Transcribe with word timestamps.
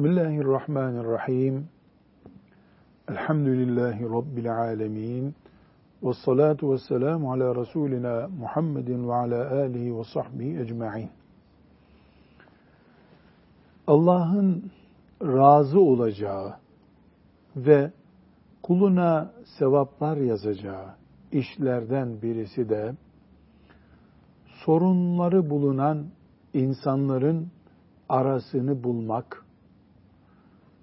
Bismillahirrahmanirrahim. 0.00 1.68
Elhamdülillahi 3.08 4.04
Rabbil 4.04 4.56
alemin. 4.56 5.34
Ve 6.02 6.12
salatu 6.24 6.72
ve 6.72 6.78
selamu 6.78 7.32
ala 7.32 7.54
Resulina 7.54 8.28
Muhammedin 8.28 9.08
ve 9.08 9.14
ala 9.14 9.50
alihi 9.50 9.98
ve 9.98 10.04
sahbihi 10.04 10.60
ecma'in. 10.60 11.10
Allah'ın 13.86 14.70
razı 15.22 15.80
olacağı 15.80 16.54
ve 17.56 17.92
kuluna 18.62 19.32
sevaplar 19.58 20.16
yazacağı 20.16 20.86
işlerden 21.32 22.22
birisi 22.22 22.68
de 22.68 22.94
sorunları 24.64 25.50
bulunan 25.50 26.06
insanların 26.54 27.48
arasını 28.08 28.84
bulmak, 28.84 29.44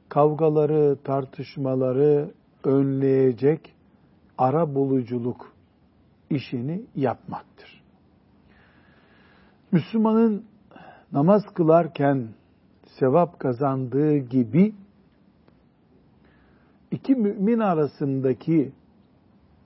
kavgaları, 0.09 0.97
tartışmaları 1.03 2.31
önleyecek 2.63 3.73
ara 4.37 4.75
buluculuk 4.75 5.53
işini 6.29 6.81
yapmaktır. 6.95 7.83
Müslümanın 9.71 10.45
namaz 11.11 11.43
kılarken 11.53 12.27
sevap 12.99 13.39
kazandığı 13.39 14.17
gibi 14.17 14.75
iki 16.91 17.15
mümin 17.15 17.59
arasındaki 17.59 18.71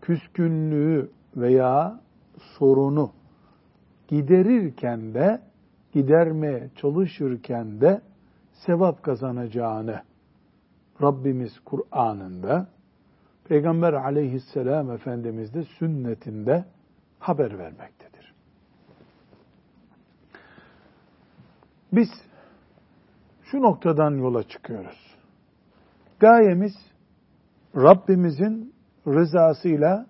küskünlüğü 0.02 1.11
veya 1.36 2.00
sorunu 2.58 3.11
giderirken 4.08 5.14
de 5.14 5.42
gidermeye 5.94 6.70
çalışırken 6.76 7.81
de 7.81 8.02
sevap 8.66 9.03
kazanacağını 9.03 10.02
Rabbimiz 11.02 11.59
Kur'an'ında 11.66 12.67
Peygamber 13.45 13.94
aleyhisselam 13.94 14.91
Efendimiz 14.91 15.53
de 15.53 15.63
sünnetinde 15.63 16.66
haber 17.19 17.59
vermektedir. 17.59 18.33
Biz 21.93 22.09
şu 23.43 23.61
noktadan 23.61 24.11
yola 24.11 24.43
çıkıyoruz. 24.43 25.16
Gayemiz 26.19 26.73
Rabbimizin 27.75 28.73
rızasıyla 29.08 30.08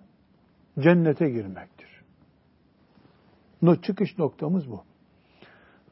cennete 0.78 1.30
girmektir. 1.30 2.02
No, 3.62 3.76
çıkış 3.76 4.18
noktamız 4.18 4.70
bu. 4.70 4.82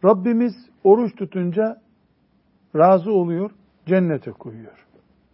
Rabbimiz 0.05 0.55
oruç 0.85 1.17
tutunca 1.17 1.83
razı 2.77 3.13
oluyor, 3.13 3.51
cennete 3.87 4.31
koyuyor. 4.31 4.87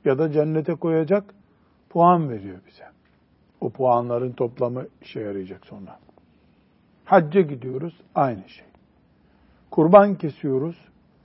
Ya 0.07 0.19
da 0.19 0.33
cennete 0.33 0.75
koyacak 0.75 1.35
puan 1.91 2.31
veriyor 2.31 2.59
bize. 2.67 2.85
O 3.61 3.71
puanların 3.71 4.33
toplamı 4.33 4.87
işe 5.03 5.21
yarayacak 5.21 5.67
sonra. 5.67 5.99
Hacca 7.05 7.41
gidiyoruz, 7.41 8.01
aynı 8.15 8.49
şey. 8.49 8.67
Kurban 9.71 10.15
kesiyoruz, 10.15 10.77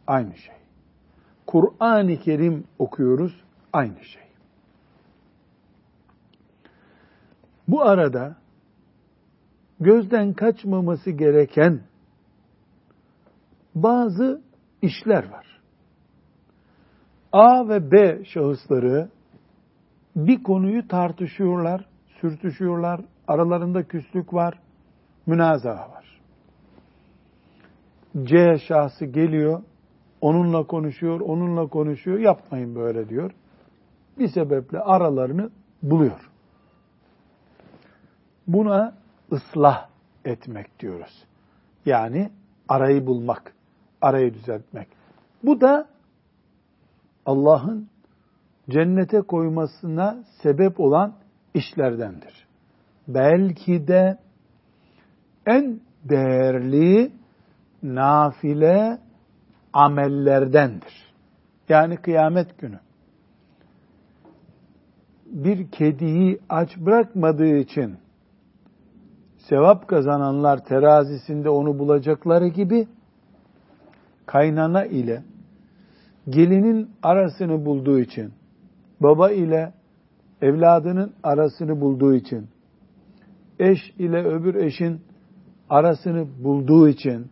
aynı 0.07 0.38
şey. 0.38 0.55
Kur'an-ı 1.47 2.17
Kerim 2.17 2.63
okuyoruz, 2.79 3.44
aynı 3.73 4.03
şey. 4.03 4.23
Bu 7.67 7.81
arada 7.81 8.35
gözden 9.79 10.34
kaçmaması 10.34 11.11
gereken 11.11 11.81
bazı 13.75 14.41
işler 14.81 15.29
var. 15.29 15.50
A 17.31 17.69
ve 17.69 17.91
B 17.91 18.25
şahısları 18.25 19.09
bir 20.15 20.43
konuyu 20.43 20.87
tartışıyorlar, 20.87 21.85
sürtüşüyorlar, 22.21 23.01
aralarında 23.27 23.83
küslük 23.83 24.33
var, 24.33 24.59
münazara 25.25 25.89
var. 25.89 26.21
C 28.23 28.57
şahsı 28.67 29.05
geliyor, 29.05 29.61
onunla 30.21 30.63
konuşuyor, 30.63 31.19
onunla 31.19 31.67
konuşuyor, 31.67 32.19
yapmayın 32.19 32.75
böyle 32.75 33.09
diyor. 33.09 33.31
Bir 34.19 34.27
sebeple 34.27 34.79
aralarını 34.79 35.49
buluyor. 35.83 36.29
Buna 38.47 38.93
ıslah 39.31 39.89
etmek 40.25 40.79
diyoruz. 40.79 41.23
Yani 41.85 42.31
arayı 42.69 43.07
bulmak, 43.07 43.53
arayı 44.01 44.33
düzeltmek. 44.33 44.87
Bu 45.43 45.61
da 45.61 45.87
Allah'ın 47.25 47.87
cennete 48.69 49.21
koymasına 49.21 50.23
sebep 50.41 50.79
olan 50.79 51.13
işlerdendir. 51.53 52.47
Belki 53.07 53.87
de 53.87 54.17
en 55.45 55.79
değerli 56.03 57.11
nafile 57.83 58.97
amellerdendir. 59.73 61.13
Yani 61.69 61.97
kıyamet 61.97 62.57
günü. 62.59 62.79
Bir 65.25 65.71
kediyi 65.71 66.39
aç 66.49 66.77
bırakmadığı 66.77 67.55
için 67.57 67.97
sevap 69.37 69.87
kazananlar 69.87 70.65
terazisinde 70.65 71.49
onu 71.49 71.79
bulacakları 71.79 72.47
gibi 72.47 72.87
kaynana 74.25 74.85
ile 74.85 75.23
gelinin 76.29 76.89
arasını 77.03 77.65
bulduğu 77.65 77.99
için, 77.99 78.33
baba 79.01 79.31
ile 79.31 79.73
evladının 80.41 81.13
arasını 81.23 81.81
bulduğu 81.81 82.13
için, 82.13 82.47
eş 83.59 83.79
ile 83.99 84.23
öbür 84.23 84.55
eşin 84.55 85.01
arasını 85.69 86.27
bulduğu 86.43 86.87
için, 86.87 87.31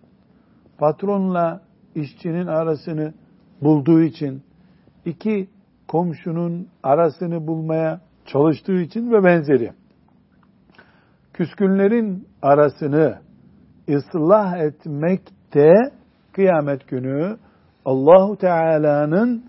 patronla 0.77 1.61
işçinin 1.95 2.47
arasını 2.47 3.13
bulduğu 3.61 4.01
için, 4.01 4.43
iki 5.05 5.47
komşunun 5.87 6.67
arasını 6.83 7.47
bulmaya 7.47 8.01
çalıştığı 8.25 8.81
için 8.81 9.11
ve 9.11 9.23
benzeri. 9.23 9.71
Küskünlerin 11.33 12.27
arasını 12.41 13.19
ıslah 13.89 14.57
etmekte 14.57 15.73
kıyamet 16.31 16.87
günü 16.87 17.37
Allahu 17.89 18.35
Teala'nın 18.35 19.43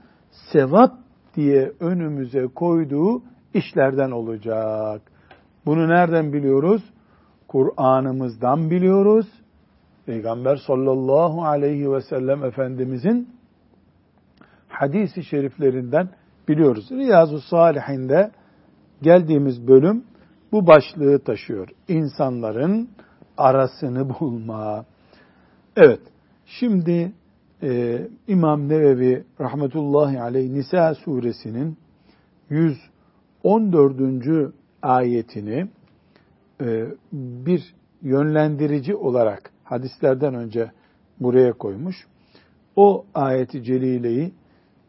sevap 0.53 0.93
diye 1.35 1.73
önümüze 1.81 2.47
koyduğu 2.47 3.23
işlerden 3.55 4.11
olacak. 4.11 5.03
Bunu 5.67 5.89
nereden 5.89 6.33
biliyoruz? 6.33 6.83
Kur'an'ımızdan 7.49 8.71
biliyoruz. 8.71 9.27
Peygamber 10.07 10.57
sallallahu 10.57 11.45
aleyhi 11.45 11.93
ve 11.93 12.01
sellem 12.01 12.45
Efendimizin 12.45 13.29
hadisi 14.69 15.25
şeriflerinden 15.25 16.09
biliyoruz. 16.49 16.91
Riyazu 16.91 17.41
Salihinde 17.41 18.31
geldiğimiz 19.03 19.69
bölüm 19.69 20.05
bu 20.53 20.67
başlığı 20.67 21.19
taşıyor. 21.19 21.69
İnsanların 21.89 22.89
arasını 23.37 24.09
bulma. 24.21 24.85
Evet, 25.77 26.01
şimdi 26.47 27.13
e, 27.63 28.01
İmam 28.29 28.69
Nevevi 28.69 29.25
rahmetullahi 29.41 30.21
aleyh 30.21 30.51
Nisa 30.51 30.95
suresinin 30.95 31.77
114. 32.51 34.53
ayetini 34.83 35.69
e, 36.61 36.87
bir 37.13 37.75
yönlendirici 38.03 38.95
olarak 38.95 39.51
hadislerden 39.65 40.35
önce 40.35 40.71
buraya 41.21 41.53
koymuş. 41.53 42.07
O 42.77 43.05
ayeti 43.15 43.63
celileyi 43.63 44.33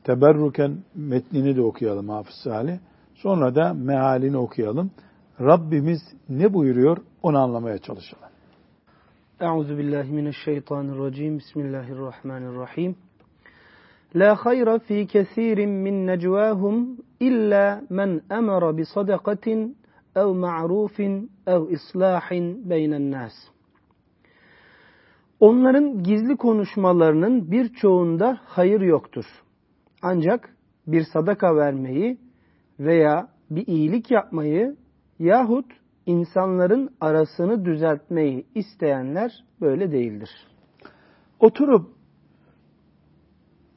teberruken 0.04 0.78
metnini 0.96 1.56
de 1.56 1.62
okuyalım 1.62 2.10
Hafız 2.10 2.36
Salih. 2.36 2.78
Sonra 3.16 3.56
da 3.56 3.74
mealini 3.74 4.38
okuyalım. 4.38 4.92
Rabbimiz 5.40 6.02
ne 6.30 6.54
buyuruyor 6.54 6.98
onu 7.24 7.40
anlamaya 7.40 7.78
çalışalım. 7.78 8.31
Euzu 9.42 9.78
billahi 9.78 10.12
mineşşeytanirracim. 10.12 11.38
Bismillahirrahmanirrahim. 11.38 12.96
La 14.16 14.36
hayra 14.36 14.80
fi 14.80 15.08
kesirin 15.08 15.70
min 15.70 16.08
necvahum 16.08 16.98
illa 17.20 17.82
men 17.90 18.22
emara 18.32 18.78
bi 18.78 18.86
sadakatin 18.86 19.78
ev 20.16 20.26
ma'rufin 20.26 21.32
ev 21.48 21.62
islahin 21.70 22.70
beynen 22.70 23.12
nas. 23.12 23.34
Onların 25.40 26.04
gizli 26.04 26.38
konuşmalarının 26.38 27.52
birçoğunda 27.52 28.40
hayır 28.46 28.82
yoktur. 28.82 29.26
Ancak 30.02 30.56
bir 30.88 31.04
sadaka 31.14 31.56
vermeyi 31.56 32.18
veya 32.80 33.28
bir 33.50 33.68
iyilik 33.68 34.12
yapmayı 34.12 34.76
yahut 35.20 35.81
insanların 36.12 36.90
arasını 37.02 37.66
düzeltmeyi 37.66 38.46
isteyenler 38.56 39.44
böyle 39.62 39.92
değildir. 39.92 40.30
Oturup 41.40 41.90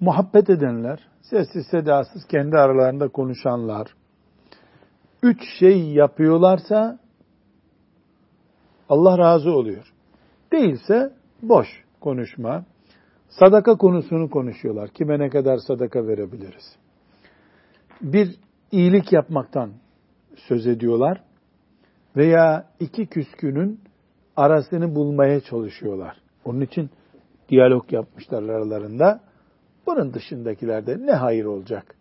muhabbet 0.01 0.51
edenler, 0.51 1.09
sessiz 1.21 1.67
sedasız 1.71 2.27
kendi 2.27 2.57
aralarında 2.57 3.09
konuşanlar, 3.09 3.95
üç 5.23 5.41
şey 5.59 5.93
yapıyorlarsa 5.93 6.99
Allah 8.89 9.19
razı 9.19 9.51
oluyor. 9.51 9.93
Değilse 10.53 11.13
boş 11.43 11.85
konuşma. 12.01 12.65
Sadaka 13.29 13.77
konusunu 13.77 14.31
konuşuyorlar. 14.31 14.89
Kime 14.89 15.19
ne 15.19 15.29
kadar 15.31 15.57
sadaka 15.57 16.07
verebiliriz? 16.07 16.77
Bir 18.03 18.37
iyilik 18.73 19.13
yapmaktan 19.13 19.71
söz 20.37 20.67
ediyorlar 20.67 21.23
veya 22.17 22.67
iki 22.81 23.07
küskünün 23.07 23.81
arasını 24.37 24.95
bulmaya 24.95 25.41
çalışıyorlar. 25.41 26.17
Onun 26.45 26.61
için 26.61 26.91
diyalog 27.49 27.93
yapmışlar 27.93 28.43
aralarında. 28.43 29.21
Bunun 29.87 30.15
dışındakilerde 30.15 31.07
ne 31.07 31.13
hayır 31.13 31.45
olacak? 31.45 31.95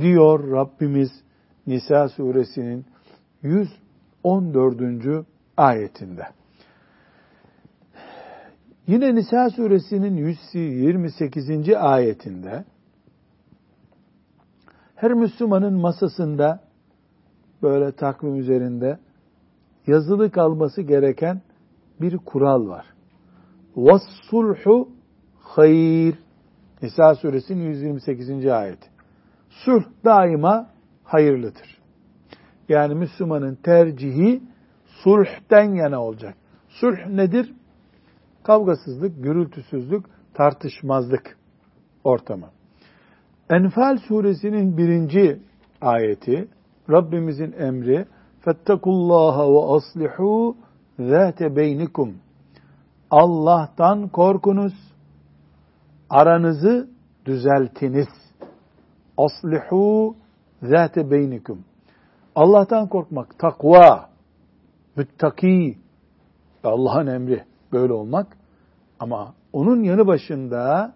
Diyor 0.00 0.50
Rabbimiz 0.50 1.10
Nisa 1.66 2.08
suresinin 2.08 2.86
114. 3.42 5.26
ayetinde. 5.56 6.22
Yine 8.86 9.14
Nisa 9.14 9.50
suresinin 9.50 10.16
128. 10.16 11.68
ayetinde 11.76 12.64
her 14.94 15.12
Müslümanın 15.12 15.74
masasında 15.74 16.60
böyle 17.62 17.92
takvim 17.92 18.36
üzerinde 18.36 18.98
yazılı 19.87 20.31
kalması 20.31 20.81
gereken 20.81 21.41
bir 22.01 22.17
kural 22.17 22.67
var. 22.67 22.85
وَالصُّلْحُ 23.75 24.87
hayır. 25.39 26.15
Nisa 26.81 27.15
suresinin 27.15 27.63
128. 27.63 28.45
ayet. 28.45 28.79
Sulh 29.49 29.83
daima 30.05 30.69
hayırlıdır. 31.03 31.79
Yani 32.69 32.95
Müslümanın 32.95 33.55
tercihi 33.55 34.43
sulhten 34.85 35.73
yana 35.73 36.03
olacak. 36.03 36.35
Sulh 36.67 37.07
nedir? 37.07 37.53
Kavgasızlık, 38.43 39.23
gürültüsüzlük, 39.23 40.05
tartışmazlık 40.33 41.37
ortamı. 42.03 42.49
Enfal 43.49 43.97
suresinin 43.97 44.77
birinci 44.77 45.39
ayeti, 45.81 46.47
Rabbimizin 46.89 47.51
emri, 47.51 48.05
Fettekullaha 48.44 49.52
ve 49.52 49.74
aslihu 49.76 50.56
zâte 50.98 51.56
beynikum. 51.56 52.14
Allah'tan 53.10 54.08
korkunuz, 54.08 54.72
aranızı 56.10 56.88
düzeltiniz. 57.24 58.08
Aslihu 59.18 60.16
zâte 60.62 61.10
beynikum. 61.10 61.64
Allah'tan 62.34 62.88
korkmak, 62.88 63.38
takva, 63.38 64.10
müttaki, 64.96 65.78
Allah'ın 66.64 67.06
emri 67.06 67.44
böyle 67.72 67.92
olmak. 67.92 68.36
Ama 69.00 69.34
onun 69.52 69.82
yanı 69.82 70.06
başında 70.06 70.92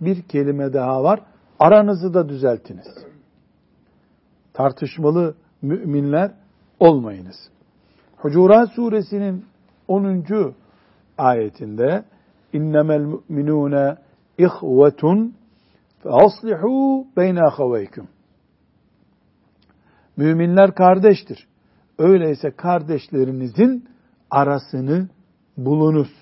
bir 0.00 0.22
kelime 0.22 0.72
daha 0.72 1.02
var. 1.02 1.20
Aranızı 1.58 2.14
da 2.14 2.28
düzeltiniz. 2.28 2.86
Tartışmalı 4.52 5.34
müminler 5.62 6.34
olmayınız. 6.80 7.36
Hucurat 8.16 8.72
suresinin 8.72 9.44
10. 9.88 10.54
ayetinde 11.18 12.04
innemel 12.52 13.00
mu'minune 13.00 13.96
ihvetun 14.38 15.34
fe 16.02 16.08
aslihu 16.08 17.06
beyne 17.16 17.42
ahaveykum. 17.42 18.08
Müminler 20.16 20.74
kardeştir. 20.74 21.46
Öyleyse 21.98 22.50
kardeşlerinizin 22.50 23.88
arasını 24.30 25.08
bulunuz 25.56 26.14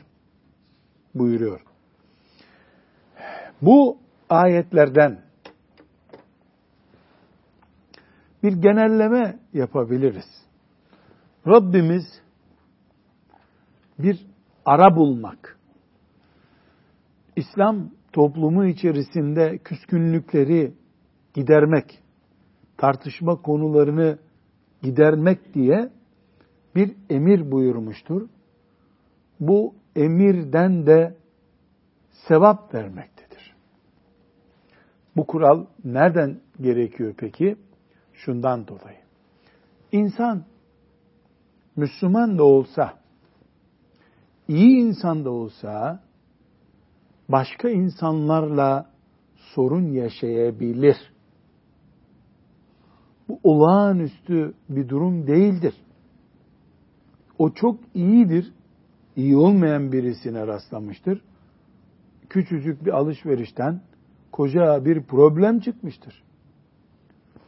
buyuruyor. 1.15 1.61
Bu 3.63 3.99
ayetlerden 4.31 5.21
bir 8.43 8.53
genelleme 8.53 9.39
yapabiliriz. 9.53 10.38
Rabbimiz 11.49 12.05
bir 13.99 14.27
ara 14.65 14.97
bulmak, 14.97 15.59
İslam 17.37 17.91
toplumu 18.13 18.67
içerisinde 18.67 19.59
küskünlükleri 19.59 20.73
gidermek, 21.35 22.03
tartışma 22.77 23.43
konularını 23.43 24.19
gidermek 24.83 25.55
diye 25.55 25.91
bir 26.75 26.97
emir 27.11 27.51
buyurmuştur. 27.51 28.29
Bu 29.41 29.75
emirden 29.97 30.87
de 30.87 31.17
sevap 32.29 32.75
vermektedir. 32.75 33.55
Bu 35.17 35.27
kural 35.27 35.67
nereden 35.85 36.41
gerekiyor 36.61 37.15
peki? 37.19 37.57
Şundan 38.13 38.69
dolayı. 38.69 38.99
İnsan 39.93 40.45
Müslüman 41.79 42.39
da 42.39 42.45
olsa, 42.45 42.99
iyi 44.49 44.79
insan 44.81 45.25
da 45.25 45.31
olsa 45.31 46.01
başka 47.29 47.71
insanlarla 47.71 48.91
sorun 49.35 49.93
yaşayabilir. 49.93 50.97
Bu 53.29 53.41
olağanüstü 53.43 54.55
bir 54.69 54.89
durum 54.89 55.27
değildir. 55.27 55.75
O 57.39 57.55
çok 57.55 57.81
iyidir, 57.95 58.53
iyi 59.17 59.37
olmayan 59.37 59.93
birisine 59.93 60.47
rastlamıştır. 60.47 61.23
Küçücük 62.29 62.85
bir 62.85 62.93
alışverişten 62.93 63.81
koca 64.33 64.85
bir 64.85 65.03
problem 65.03 65.61
çıkmıştır. 65.61 66.23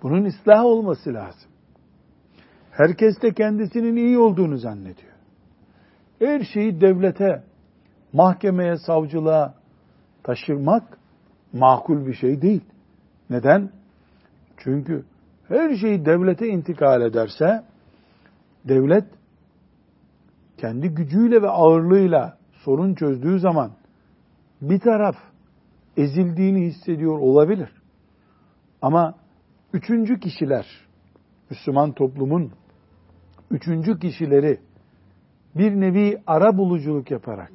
Bunun 0.02 0.25
ıslah 0.25 0.64
olması 0.64 1.14
lazım. 1.14 1.50
Herkes 2.70 3.22
de 3.22 3.34
kendisinin 3.34 3.96
iyi 3.96 4.18
olduğunu 4.18 4.58
zannediyor. 4.58 5.12
Her 6.18 6.44
şeyi 6.44 6.80
devlete, 6.80 7.42
mahkemeye, 8.12 8.76
savcılığa 8.76 9.54
taşırmak 10.22 10.98
makul 11.52 12.06
bir 12.06 12.14
şey 12.14 12.42
değil. 12.42 12.64
Neden? 13.30 13.70
Çünkü 14.56 15.04
her 15.48 15.76
şeyi 15.76 16.04
devlete 16.04 16.48
intikal 16.48 17.02
ederse 17.02 17.64
devlet 18.64 19.04
kendi 20.58 20.88
gücüyle 20.88 21.42
ve 21.42 21.48
ağırlığıyla 21.48 22.38
sorun 22.52 22.94
çözdüğü 22.94 23.38
zaman 23.38 23.70
bir 24.62 24.80
taraf 24.80 25.16
ezildiğini 25.96 26.66
hissediyor 26.66 27.18
olabilir. 27.18 27.70
Ama 28.82 29.14
üçüncü 29.72 30.20
kişiler, 30.20 30.66
Müslüman 31.50 31.92
toplumun 31.92 32.52
üçüncü 33.50 33.99
kişileri 33.99 34.61
bir 35.54 35.73
nevi 35.73 36.23
ara 36.26 36.59
buluculuk 36.59 37.11
yaparak, 37.11 37.52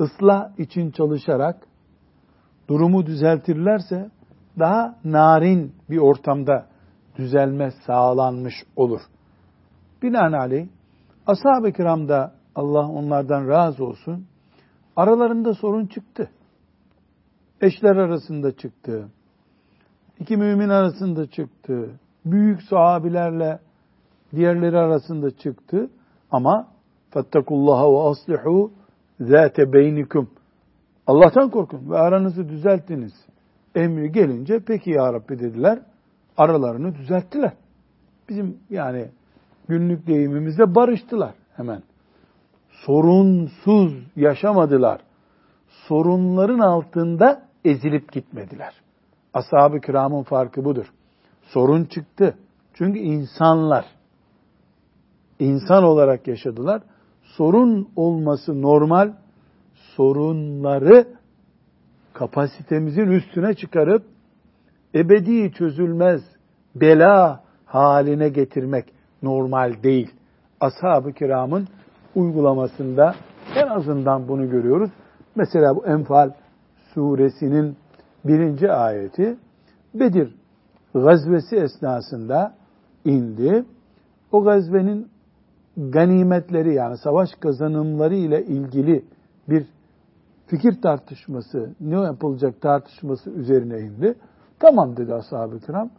ıslah 0.00 0.58
için 0.58 0.90
çalışarak 0.90 1.66
durumu 2.68 3.06
düzeltirlerse 3.06 4.10
daha 4.58 4.98
narin 5.04 5.74
bir 5.90 5.98
ortamda 5.98 6.66
düzelme 7.16 7.70
sağlanmış 7.86 8.54
olur. 8.76 9.00
Binaenaleyh 10.02 10.66
ashab-ı 11.26 11.72
kiramda 11.72 12.34
Allah 12.54 12.88
onlardan 12.88 13.48
razı 13.48 13.84
olsun 13.84 14.26
aralarında 14.96 15.54
sorun 15.54 15.86
çıktı. 15.86 16.30
Eşler 17.60 17.96
arasında 17.96 18.56
çıktı. 18.56 19.08
İki 20.18 20.36
mümin 20.36 20.68
arasında 20.68 21.26
çıktı. 21.26 21.90
Büyük 22.24 22.62
sahabilerle 22.62 23.58
diğerleri 24.34 24.78
arasında 24.78 25.30
çıktı. 25.30 25.90
Ama 26.30 26.68
fettekullaha 27.10 27.92
ve 27.92 27.98
aslihu 27.98 28.72
zâte 29.20 29.72
beynikum. 29.72 30.30
Allah'tan 31.06 31.50
korkun 31.50 31.90
ve 31.90 31.98
aranızı 31.98 32.48
düzelttiniz. 32.48 33.12
Emri 33.74 34.12
gelince 34.12 34.60
peki 34.66 34.90
ya 34.90 35.12
Rabbi 35.12 35.38
dediler. 35.38 35.78
Aralarını 36.36 36.94
düzelttiler. 36.94 37.52
Bizim 38.28 38.58
yani 38.70 39.08
günlük 39.68 40.06
deyimimizde 40.06 40.74
barıştılar 40.74 41.34
hemen. 41.56 41.82
Sorunsuz 42.70 43.92
yaşamadılar. 44.16 45.00
Sorunların 45.68 46.58
altında 46.58 47.42
ezilip 47.64 48.12
gitmediler. 48.12 48.74
Ashab-ı 49.34 49.80
kiramın 49.80 50.22
farkı 50.22 50.64
budur. 50.64 50.92
Sorun 51.42 51.84
çıktı. 51.84 52.36
Çünkü 52.74 52.98
insanlar 52.98 53.84
insan 55.38 55.84
olarak 55.84 56.28
yaşadılar. 56.28 56.82
Sorun 57.22 57.88
olması 57.96 58.62
normal. 58.62 59.12
Sorunları 59.96 61.06
kapasitemizin 62.12 63.06
üstüne 63.06 63.54
çıkarıp 63.54 64.02
ebedi 64.94 65.52
çözülmez 65.52 66.22
bela 66.74 67.42
haline 67.64 68.28
getirmek 68.28 68.84
normal 69.22 69.82
değil. 69.82 70.10
Ashab-ı 70.60 71.12
kiramın 71.12 71.68
uygulamasında 72.14 73.14
en 73.56 73.66
azından 73.66 74.28
bunu 74.28 74.50
görüyoruz. 74.50 74.90
Mesela 75.34 75.76
bu 75.76 75.86
Enfal 75.86 76.30
suresinin 76.94 77.76
birinci 78.24 78.72
ayeti 78.72 79.36
Bedir 79.94 80.34
gazvesi 80.94 81.56
esnasında 81.56 82.54
indi. 83.04 83.64
O 84.32 84.44
gazvenin 84.44 85.08
ganimetleri 85.76 86.74
yani 86.74 86.98
savaş 86.98 87.34
kazanımları 87.34 88.14
ile 88.14 88.44
ilgili 88.44 89.04
bir 89.48 89.66
fikir 90.46 90.82
tartışması, 90.82 91.70
ne 91.80 92.00
yapılacak 92.00 92.60
tartışması 92.60 93.30
üzerine 93.30 93.80
indi. 93.80 94.14
Tamam 94.58 94.96
dedi 94.96 95.14
ashab-ı 95.14 95.60
kiram. 95.60 95.90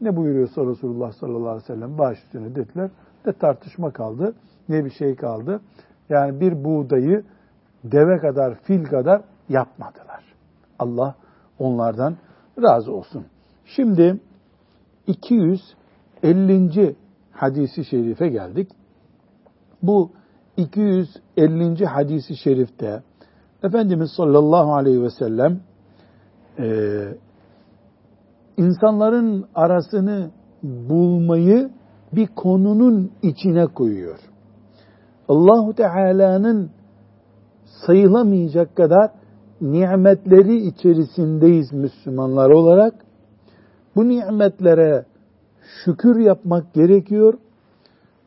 Ne 0.00 0.16
buyuruyorsa 0.16 0.66
Resulullah 0.66 1.12
sallallahu 1.12 1.48
aleyhi 1.48 1.62
ve 1.62 1.74
sellem 1.74 1.98
baş 1.98 2.18
üstüne 2.18 2.54
dediler. 2.54 2.90
De 3.26 3.32
tartışma 3.32 3.90
kaldı. 3.90 4.34
Ne 4.68 4.84
bir 4.84 4.90
şey 4.90 5.16
kaldı. 5.16 5.60
Yani 6.08 6.40
bir 6.40 6.64
buğdayı 6.64 7.24
deve 7.84 8.18
kadar, 8.18 8.54
fil 8.54 8.84
kadar 8.84 9.22
yapmadılar. 9.48 10.24
Allah 10.78 11.14
onlardan 11.58 12.16
razı 12.62 12.92
olsun. 12.92 13.24
Şimdi 13.64 14.20
250. 15.06 16.96
hadisi 17.32 17.84
şerife 17.84 18.28
geldik. 18.28 18.70
Bu 19.82 20.10
250. 20.56 21.86
hadisi 21.86 22.36
şerifte 22.36 23.02
Efendimiz 23.62 24.10
sallallahu 24.16 24.74
aleyhi 24.74 25.02
ve 25.02 25.10
sellem 25.10 25.60
e, 26.58 26.68
insanların 28.56 29.44
arasını 29.54 30.30
bulmayı 30.62 31.70
bir 32.12 32.26
konunun 32.26 33.12
içine 33.22 33.66
koyuyor. 33.66 34.18
Allahu 35.28 35.74
Teala'nın 35.74 36.70
sayılamayacak 37.86 38.76
kadar 38.76 39.10
nimetleri 39.60 40.56
içerisindeyiz 40.56 41.72
Müslümanlar 41.72 42.50
olarak. 42.50 42.94
Bu 43.96 44.08
nimetlere 44.08 45.04
şükür 45.84 46.18
yapmak 46.18 46.74
gerekiyor. 46.74 47.34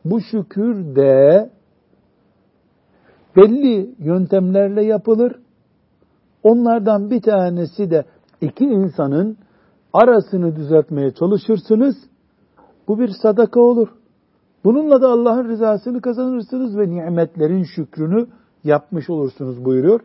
Bu 0.04 0.20
şükür 0.20 0.96
de 0.96 1.50
belli 3.36 3.94
yöntemlerle 3.98 4.84
yapılır. 4.84 5.36
Onlardan 6.42 7.10
bir 7.10 7.22
tanesi 7.22 7.90
de 7.90 8.04
iki 8.40 8.64
insanın 8.64 9.36
arasını 9.92 10.56
düzeltmeye 10.56 11.10
çalışırsınız. 11.10 11.96
Bu 12.88 12.98
bir 12.98 13.08
sadaka 13.22 13.60
olur. 13.60 13.88
Bununla 14.64 15.02
da 15.02 15.08
Allah'ın 15.08 15.48
rızasını 15.48 16.00
kazanırsınız 16.00 16.78
ve 16.78 16.90
nimetlerin 16.90 17.62
şükrünü 17.62 18.26
yapmış 18.64 19.10
olursunuz 19.10 19.64
buyuruyor. 19.64 20.00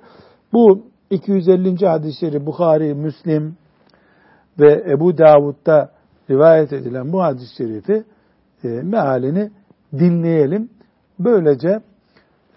Bu 0.54 0.82
250. 1.10 1.86
hadis-i 1.88 2.20
şerif 2.20 2.46
Bukhari, 2.46 2.94
Müslim 2.94 3.58
ve 4.60 4.86
Ebu 4.90 5.18
Davud'da 5.18 5.92
rivayet 6.30 6.74
edilen 6.74 7.14
bu 7.14 7.22
hadis-i 7.22 7.56
şerifi 7.56 8.04
e, 8.64 8.68
mealini 8.68 9.52
dinleyelim. 9.94 10.70
Böylece 11.20 11.80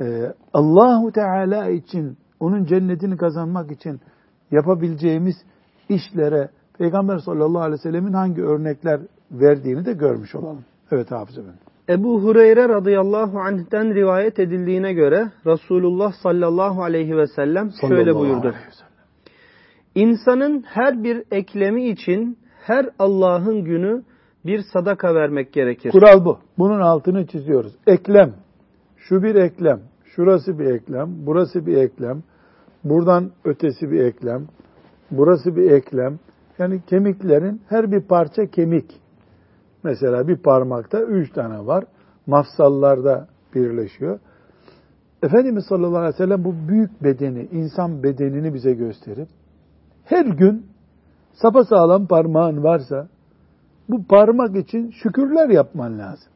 e, 0.01 0.35
Allahu 0.53 1.13
Teala 1.13 1.71
için, 1.71 2.17
onun 2.41 2.65
cennetini 2.65 3.17
kazanmak 3.17 3.71
için 3.71 4.01
yapabileceğimiz 4.51 5.35
işlere 5.89 6.49
Peygamber 6.79 7.19
sallallahu 7.19 7.63
aleyhi 7.63 7.79
ve 7.79 7.83
sellemin 7.83 8.13
hangi 8.13 8.43
örnekler 8.43 9.01
verdiğini 9.31 9.85
de 9.85 9.93
görmüş 9.93 10.35
olalım. 10.35 10.65
Evet 10.91 11.11
Hafız 11.11 11.39
Efendi. 11.39 11.59
Ebu 11.89 12.23
Hureyre 12.23 12.69
radıyallahu 12.69 13.39
anh'ten 13.39 13.95
rivayet 13.95 14.39
edildiğine 14.39 14.93
göre 14.93 15.31
Resulullah 15.47 16.13
sallallahu 16.13 16.83
aleyhi 16.83 17.17
ve 17.17 17.27
sellem 17.27 17.71
şöyle 17.89 18.15
buyurdu. 18.15 18.55
İnsanın 19.95 20.65
her 20.67 21.05
bir 21.05 21.23
eklemi 21.31 21.89
için 21.89 22.39
her 22.63 22.89
Allah'ın 22.99 23.65
günü 23.65 24.03
bir 24.47 24.63
sadaka 24.73 25.15
vermek 25.15 25.53
gerekir. 25.53 25.91
Kural 25.91 26.25
bu. 26.25 26.39
Bunun 26.59 26.81
altını 26.81 27.27
çiziyoruz. 27.27 27.73
Eklem. 27.87 28.35
Şu 28.97 29.23
bir 29.23 29.35
eklem. 29.35 29.81
Şurası 30.05 30.59
bir 30.59 30.65
eklem. 30.65 31.09
Burası 31.27 31.67
bir 31.67 31.77
eklem. 31.77 32.23
Buradan 32.85 33.31
ötesi 33.45 33.91
bir 33.91 34.01
eklem. 34.05 34.47
Burası 35.11 35.57
bir 35.57 35.71
eklem. 35.71 36.19
Yani 36.59 36.83
kemiklerin 36.87 37.61
her 37.69 37.93
bir 37.93 38.01
parça 38.01 38.47
kemik. 38.47 39.01
Mesela 39.83 40.29
bir 40.29 40.37
parmakta 40.37 41.03
üç 41.03 41.33
tane 41.33 41.67
var. 41.67 41.85
Mafsallarda 42.27 43.29
birleşiyor. 43.55 44.19
Efendimiz 45.23 45.65
sallallahu 45.69 45.99
aleyhi 45.99 46.15
ve 46.15 46.17
sellem 46.17 46.45
bu 46.45 46.55
büyük 46.69 47.05
bedeni, 47.05 47.49
insan 47.53 48.03
bedenini 48.03 48.55
bize 48.55 48.73
gösterip 48.73 49.29
her 50.05 50.27
gün 50.27 50.67
sapasağlam 51.33 52.07
parmağın 52.07 52.63
varsa 52.63 53.09
bu 53.93 54.05
parmak 54.05 54.57
için 54.57 54.91
şükürler 54.91 55.49
yapman 55.49 55.99
lazım. 55.99 56.33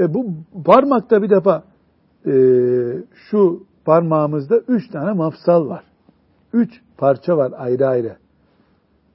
E 0.00 0.14
bu 0.14 0.26
parmakta 0.64 1.22
bir 1.22 1.30
defa 1.30 1.62
e, 2.26 2.32
şu 3.14 3.62
parmağımızda 3.84 4.58
üç 4.58 4.90
tane 4.90 5.12
mafsal 5.12 5.68
var. 5.68 5.84
Üç 6.52 6.80
parça 6.98 7.36
var 7.36 7.52
ayrı 7.56 7.86
ayrı. 7.86 8.16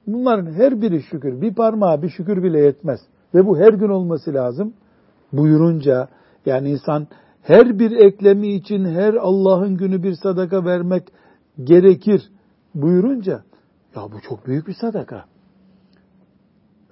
Bunların 0.06 0.52
her 0.52 0.82
biri 0.82 1.02
şükür. 1.02 1.40
Bir 1.40 1.54
parmağı 1.54 2.02
bir 2.02 2.08
şükür 2.08 2.42
bile 2.42 2.60
yetmez. 2.60 3.00
Ve 3.34 3.46
bu 3.46 3.58
her 3.58 3.72
gün 3.72 3.88
olması 3.88 4.34
lazım. 4.34 4.74
Buyurunca 5.32 6.08
yani 6.46 6.70
insan 6.70 7.06
her 7.42 7.78
bir 7.78 7.90
eklemi 7.90 8.48
için 8.48 8.84
her 8.84 9.14
Allah'ın 9.14 9.76
günü 9.76 10.02
bir 10.02 10.14
sadaka 10.14 10.64
vermek 10.64 11.02
gerekir 11.64 12.30
buyurunca 12.74 13.42
ya 13.96 14.02
bu 14.02 14.20
çok 14.28 14.46
büyük 14.46 14.68
bir 14.68 14.74
sadaka. 14.74 15.31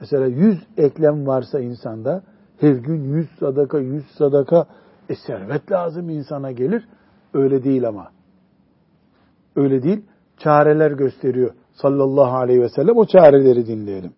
Mesela 0.00 0.26
yüz 0.26 0.58
eklem 0.76 1.26
varsa 1.26 1.60
insanda 1.60 2.22
her 2.60 2.72
gün 2.74 3.14
yüz 3.14 3.28
sadaka, 3.40 3.78
yüz 3.78 4.04
sadaka 4.18 4.66
e 5.08 5.14
servet 5.14 5.72
lazım 5.72 6.10
insana 6.10 6.50
gelir. 6.52 6.88
Öyle 7.34 7.64
değil 7.64 7.88
ama. 7.88 8.08
Öyle 9.56 9.82
değil. 9.82 10.04
Çareler 10.36 10.90
gösteriyor 10.90 11.54
sallallahu 11.72 12.36
aleyhi 12.36 12.60
ve 12.60 12.68
sellem. 12.68 12.96
O 12.96 13.06
çareleri 13.06 13.66
dinleyelim. 13.66 14.12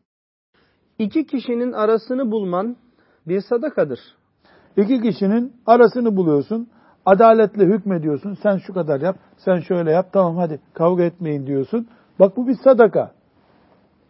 İki 0.99 1.27
kişinin 1.27 1.73
arasını 1.73 2.31
bulman 2.31 2.77
bir 3.29 3.41
sadakadır. 3.41 3.99
İki 4.77 5.03
kişinin 5.03 5.53
arasını 5.67 6.17
buluyorsun. 6.17 6.69
Adaletle 7.07 7.65
hükmediyorsun. 7.65 8.35
Sen 8.43 8.59
şu 8.59 8.75
kadar 8.75 9.01
yap, 9.01 9.17
sen 9.37 9.61
şöyle 9.61 9.91
yap. 9.91 10.09
Tamam 10.13 10.37
hadi 10.37 10.61
kavga 10.75 11.03
etmeyin 11.03 11.47
diyorsun. 11.47 11.89
Bak 12.21 12.37
bu 12.37 12.49
bir 12.49 12.57
sadaka. 12.65 13.13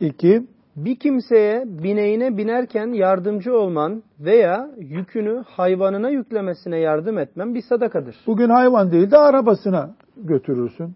İki, 0.00 0.46
bir 0.76 0.96
kimseye 0.96 1.64
bineğine 1.66 2.36
binerken 2.36 2.86
yardımcı 2.86 3.56
olman 3.58 4.02
veya 4.20 4.70
yükünü 4.78 5.44
hayvanına 5.46 6.10
yüklemesine 6.10 6.78
yardım 6.78 7.18
etmen 7.18 7.54
bir 7.54 7.62
sadakadır. 7.62 8.16
Bugün 8.26 8.48
hayvan 8.48 8.92
değil 8.92 9.10
de 9.10 9.18
arabasına 9.18 9.90
götürürsün. 10.16 10.94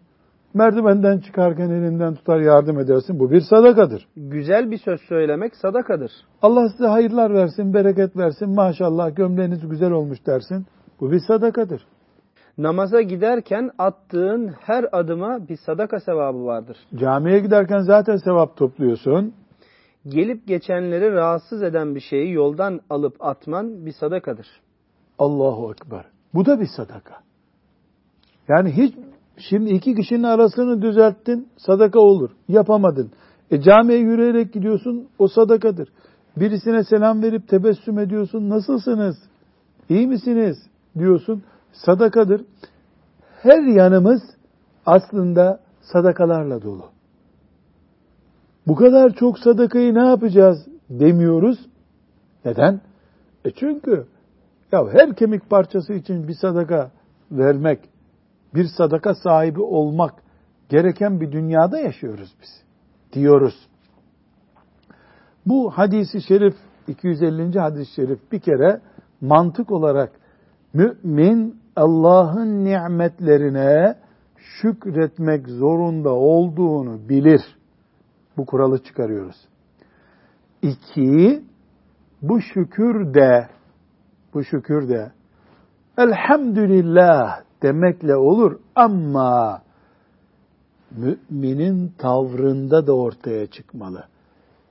Merdivenden 0.54 1.18
çıkarken 1.18 1.70
elinden 1.70 2.14
tutar 2.14 2.40
yardım 2.40 2.78
edersin. 2.80 3.18
Bu 3.18 3.30
bir 3.30 3.40
sadakadır. 3.40 4.08
Güzel 4.16 4.70
bir 4.70 4.78
söz 4.78 5.00
söylemek 5.00 5.56
sadakadır. 5.56 6.10
Allah 6.42 6.68
size 6.68 6.86
hayırlar 6.86 7.34
versin, 7.34 7.74
bereket 7.74 8.16
versin. 8.16 8.54
Maşallah 8.54 9.16
gömleğiniz 9.16 9.68
güzel 9.68 9.90
olmuş 9.90 10.26
dersin. 10.26 10.66
Bu 11.00 11.12
bir 11.12 11.20
sadakadır. 11.26 11.86
Namaza 12.58 13.02
giderken 13.02 13.70
attığın 13.78 14.48
her 14.60 14.84
adıma 14.92 15.48
bir 15.48 15.56
sadaka 15.56 16.00
sevabı 16.00 16.44
vardır. 16.44 16.76
Camiye 16.96 17.38
giderken 17.38 17.80
zaten 17.80 18.16
sevap 18.16 18.56
topluyorsun. 18.56 19.34
Gelip 20.08 20.46
geçenleri 20.46 21.12
rahatsız 21.12 21.62
eden 21.62 21.94
bir 21.94 22.00
şeyi 22.00 22.32
yoldan 22.32 22.80
alıp 22.90 23.16
atman 23.24 23.86
bir 23.86 23.92
sadakadır. 23.92 24.46
Allahu 25.18 25.72
Ekber. 25.72 26.04
Bu 26.34 26.46
da 26.46 26.60
bir 26.60 26.68
sadaka. 26.76 27.14
Yani 28.48 28.72
hiç 28.72 28.94
Şimdi 29.38 29.70
iki 29.70 29.94
kişinin 29.94 30.22
arasını 30.22 30.82
düzelttin, 30.82 31.48
sadaka 31.56 32.00
olur. 32.00 32.30
Yapamadın. 32.48 33.10
E 33.50 33.60
camiye 33.60 33.98
yürüyerek 33.98 34.52
gidiyorsun, 34.52 35.08
o 35.18 35.28
sadakadır. 35.28 35.88
Birisine 36.36 36.84
selam 36.84 37.22
verip 37.22 37.48
tebessüm 37.48 37.98
ediyorsun, 37.98 38.48
nasılsınız? 38.48 39.16
İyi 39.88 40.06
misiniz? 40.06 40.56
diyorsun, 40.98 41.42
sadakadır. 41.72 42.44
Her 43.42 43.62
yanımız 43.62 44.22
aslında 44.86 45.60
sadakalarla 45.80 46.62
dolu. 46.62 46.84
Bu 48.66 48.74
kadar 48.74 49.14
çok 49.14 49.38
sadakayı 49.38 49.94
ne 49.94 50.06
yapacağız 50.06 50.68
demiyoruz. 50.90 51.58
Neden? 52.44 52.80
E 53.44 53.50
çünkü 53.50 54.06
ya 54.72 54.88
her 54.92 55.14
kemik 55.14 55.50
parçası 55.50 55.92
için 55.92 56.28
bir 56.28 56.34
sadaka 56.34 56.90
vermek 57.30 57.80
bir 58.54 58.66
sadaka 58.76 59.14
sahibi 59.14 59.60
olmak 59.60 60.14
gereken 60.68 61.20
bir 61.20 61.32
dünyada 61.32 61.78
yaşıyoruz 61.78 62.34
biz. 62.42 62.62
Diyoruz. 63.12 63.68
Bu 65.46 65.70
hadisi 65.70 66.22
şerif 66.22 66.54
250. 66.88 67.58
hadis-i 67.58 67.94
şerif 67.94 68.32
bir 68.32 68.40
kere 68.40 68.80
mantık 69.20 69.70
olarak 69.70 70.12
mümin 70.74 71.60
Allah'ın 71.76 72.64
nimetlerine 72.64 73.94
şükretmek 74.36 75.48
zorunda 75.48 76.10
olduğunu 76.10 77.08
bilir. 77.08 77.55
Bu 78.36 78.46
kuralı 78.46 78.82
çıkarıyoruz. 78.82 79.36
İki, 80.62 81.42
bu 82.22 82.40
şükür 82.40 83.14
de, 83.14 83.48
bu 84.34 84.44
şükür 84.44 84.88
de 84.88 85.12
elhamdülillah 85.98 87.40
demekle 87.62 88.16
olur 88.16 88.58
ama 88.74 89.62
müminin 90.90 91.92
tavrında 91.98 92.86
da 92.86 92.96
ortaya 92.96 93.46
çıkmalı. 93.46 94.04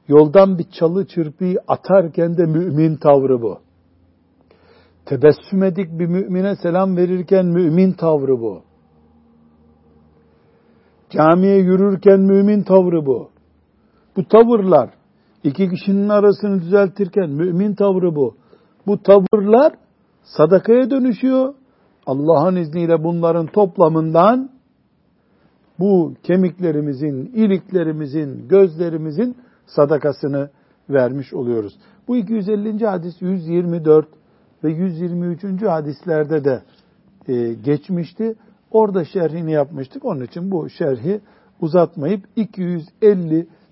Yoldan 0.08 0.58
bir 0.58 0.66
çalı 0.80 1.08
çırpıyı 1.08 1.60
atarken 1.68 2.38
de 2.38 2.46
mümin 2.46 2.96
tavrı 2.96 3.42
bu. 3.42 3.60
Tebessüm 5.06 5.64
edik 5.64 6.00
bir 6.00 6.06
mümine 6.06 6.56
selam 6.56 6.98
verirken 6.98 7.46
mümin 7.46 7.92
tavrı 7.92 8.40
bu. 8.40 8.62
Camiye 11.10 11.58
yürürken 11.58 12.20
mümin 12.20 12.64
tavrı 12.64 13.06
bu. 13.06 13.30
Bu 14.16 14.28
tavırlar 14.28 14.90
iki 15.44 15.70
kişinin 15.70 16.10
arasını 16.10 16.62
düzeltirken 16.62 17.30
mümin 17.30 17.76
tavrı 17.76 18.16
bu. 18.16 18.36
Bu 18.88 19.04
tavırlar 19.04 19.74
sadakaya 20.24 20.90
dönüşüyor. 20.90 21.54
Allah'ın 22.06 22.56
izniyle 22.56 23.04
bunların 23.04 23.48
toplamından 23.48 24.50
bu 25.80 26.14
kemiklerimizin, 26.24 27.26
iliklerimizin, 27.26 28.48
gözlerimizin 28.48 29.38
sadakasını 29.66 30.50
vermiş 30.90 31.34
oluyoruz. 31.34 31.78
Bu 32.08 32.18
250. 32.18 32.86
hadis 32.86 33.22
124 33.22 34.08
ve 34.64 34.72
123. 34.72 35.62
hadislerde 35.62 36.44
de 36.44 36.62
e, 37.28 37.54
geçmişti. 37.54 38.36
Orada 38.72 39.06
şerhini 39.06 39.52
yapmıştık. 39.52 40.06
Onun 40.06 40.24
için 40.24 40.52
bu 40.52 40.70
şerhi 40.70 41.22
uzatmayıp 41.62 42.26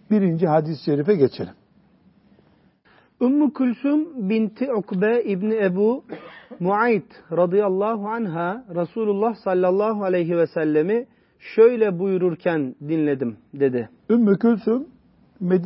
251. 0.09 0.45
hadis-i 0.47 0.83
şerife 0.83 1.15
geçelim. 1.15 1.53
Ümmü 3.21 3.53
Külsüm 3.53 4.29
binti 4.29 4.73
Ukbe 4.73 5.23
İbni 5.23 5.55
Ebu 5.55 6.03
Muayt 6.59 7.05
radıyallahu 7.31 8.07
anha 8.07 8.65
Resulullah 8.75 9.35
sallallahu 9.35 10.03
aleyhi 10.03 10.37
ve 10.37 10.47
sellemi 10.47 11.05
şöyle 11.39 11.99
buyururken 11.99 12.75
dinledim 12.81 13.37
dedi. 13.53 13.89
Ümmü 14.09 14.39
Külsüm 14.39 14.87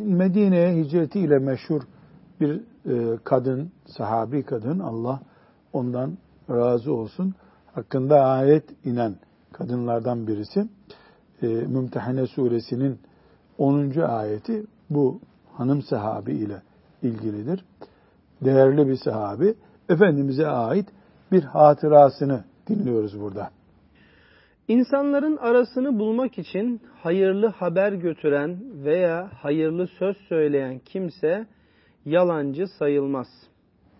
Medine'ye 0.03 0.75
hicretiyle 0.75 1.39
meşhur 1.39 1.81
bir 2.41 2.61
e, 2.85 3.17
kadın, 3.23 3.71
sahabi 3.85 4.43
kadın. 4.43 4.79
Allah 4.79 5.21
ondan 5.73 6.17
razı 6.49 6.93
olsun. 6.93 7.35
Hakkında 7.73 8.21
ayet 8.21 8.85
inen 8.85 9.15
kadınlardan 9.53 10.27
birisi. 10.27 10.67
E, 11.41 11.47
Mümtehane 11.47 12.27
suresinin 12.27 12.99
10. 13.57 13.99
ayeti 13.99 14.63
bu 14.89 15.19
hanım 15.53 15.81
sahabi 15.81 16.31
ile 16.31 16.61
ilgilidir. 17.03 17.65
Değerli 18.41 18.87
bir 18.87 18.95
sahabi. 18.95 19.55
Efendimiz'e 19.89 20.47
ait 20.47 20.87
bir 21.31 21.43
hatırasını 21.43 22.43
dinliyoruz 22.69 23.19
burada. 23.19 23.49
İnsanların 24.67 25.37
arasını 25.37 25.99
bulmak 25.99 26.37
için 26.37 26.81
hayırlı 27.03 27.47
haber 27.47 27.93
götüren 27.93 28.57
veya 28.85 29.29
hayırlı 29.41 29.87
söz 29.87 30.17
söyleyen 30.17 30.79
kimse 30.79 31.47
yalancı 32.05 32.67
sayılmaz. 32.67 33.27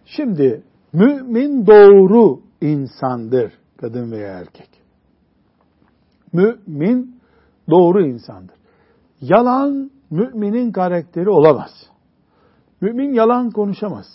Şimdi 0.05 0.63
mümin 0.93 1.67
doğru 1.67 2.39
insandır 2.61 3.53
kadın 3.77 4.11
veya 4.11 4.39
erkek. 4.39 4.69
Mümin 6.33 7.19
doğru 7.69 8.01
insandır. 8.01 8.56
Yalan 9.21 9.91
müminin 10.09 10.71
karakteri 10.71 11.29
olamaz. 11.29 11.71
Mümin 12.81 13.13
yalan 13.13 13.51
konuşamaz. 13.51 14.05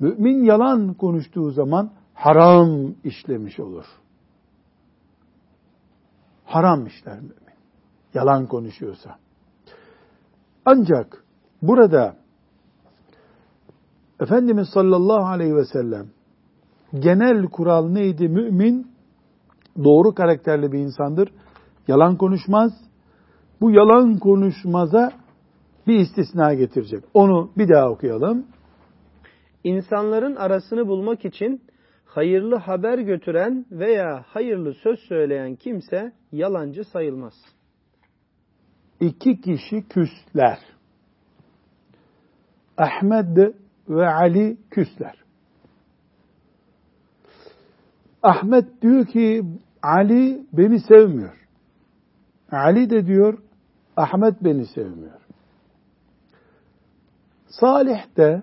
Mümin 0.00 0.44
yalan 0.44 0.94
konuştuğu 0.94 1.50
zaman 1.50 1.90
haram 2.14 2.94
işlemiş 3.04 3.60
olur. 3.60 3.84
Haram 6.44 6.86
işler 6.86 7.16
mümin. 7.16 7.34
Yalan 8.14 8.46
konuşuyorsa. 8.46 9.16
Ancak 10.64 11.24
burada 11.62 12.16
Efendimiz 14.20 14.68
sallallahu 14.68 15.26
aleyhi 15.26 15.56
ve 15.56 15.64
sellem 15.64 16.06
genel 16.94 17.46
kural 17.46 17.88
neydi? 17.88 18.28
Mümin 18.28 18.90
doğru 19.84 20.14
karakterli 20.14 20.72
bir 20.72 20.78
insandır. 20.78 21.32
Yalan 21.88 22.16
konuşmaz. 22.16 22.72
Bu 23.60 23.70
yalan 23.70 24.18
konuşmaza 24.18 25.12
bir 25.86 25.98
istisna 25.98 26.54
getirecek. 26.54 27.04
Onu 27.14 27.50
bir 27.56 27.68
daha 27.68 27.90
okuyalım. 27.90 28.46
İnsanların 29.64 30.36
arasını 30.36 30.88
bulmak 30.88 31.24
için 31.24 31.62
hayırlı 32.04 32.56
haber 32.56 32.98
götüren 32.98 33.66
veya 33.70 34.24
hayırlı 34.26 34.74
söz 34.74 34.98
söyleyen 34.98 35.54
kimse 35.56 36.12
yalancı 36.32 36.84
sayılmaz. 36.84 37.34
İki 39.00 39.40
kişi 39.40 39.88
küsler. 39.88 40.58
Ahmet 42.76 43.54
ve 43.88 44.08
Ali 44.08 44.56
küsler. 44.70 45.24
Ahmet 48.22 48.82
diyor 48.82 49.06
ki 49.06 49.44
Ali 49.82 50.46
beni 50.52 50.80
sevmiyor. 50.80 51.48
Ali 52.52 52.90
de 52.90 53.06
diyor 53.06 53.38
Ahmet 53.98 54.44
beni 54.44 54.66
sevmiyor. 54.66 55.20
Salih 57.46 58.16
de 58.16 58.42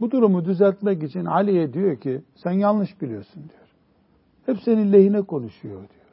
bu 0.00 0.10
durumu 0.10 0.44
düzeltmek 0.44 1.02
için 1.02 1.24
Ali'ye 1.24 1.72
diyor 1.72 1.96
ki 1.96 2.22
sen 2.34 2.50
yanlış 2.52 3.02
biliyorsun 3.02 3.42
diyor. 3.48 3.68
Hep 4.46 4.62
senin 4.64 4.92
lehine 4.92 5.22
konuşuyor 5.22 5.76
diyor. 5.76 6.06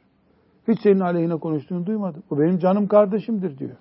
Hiç 0.68 0.82
senin 0.82 1.00
aleyhine 1.00 1.36
konuştuğunu 1.36 1.86
duymadım. 1.86 2.22
O 2.30 2.38
benim 2.38 2.58
canım 2.58 2.88
kardeşimdir 2.88 3.58
diyor. 3.58 3.76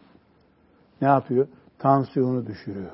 Ne 1.01 1.07
yapıyor? 1.07 1.47
Tansiyonu 1.79 2.47
düşürüyor. 2.47 2.91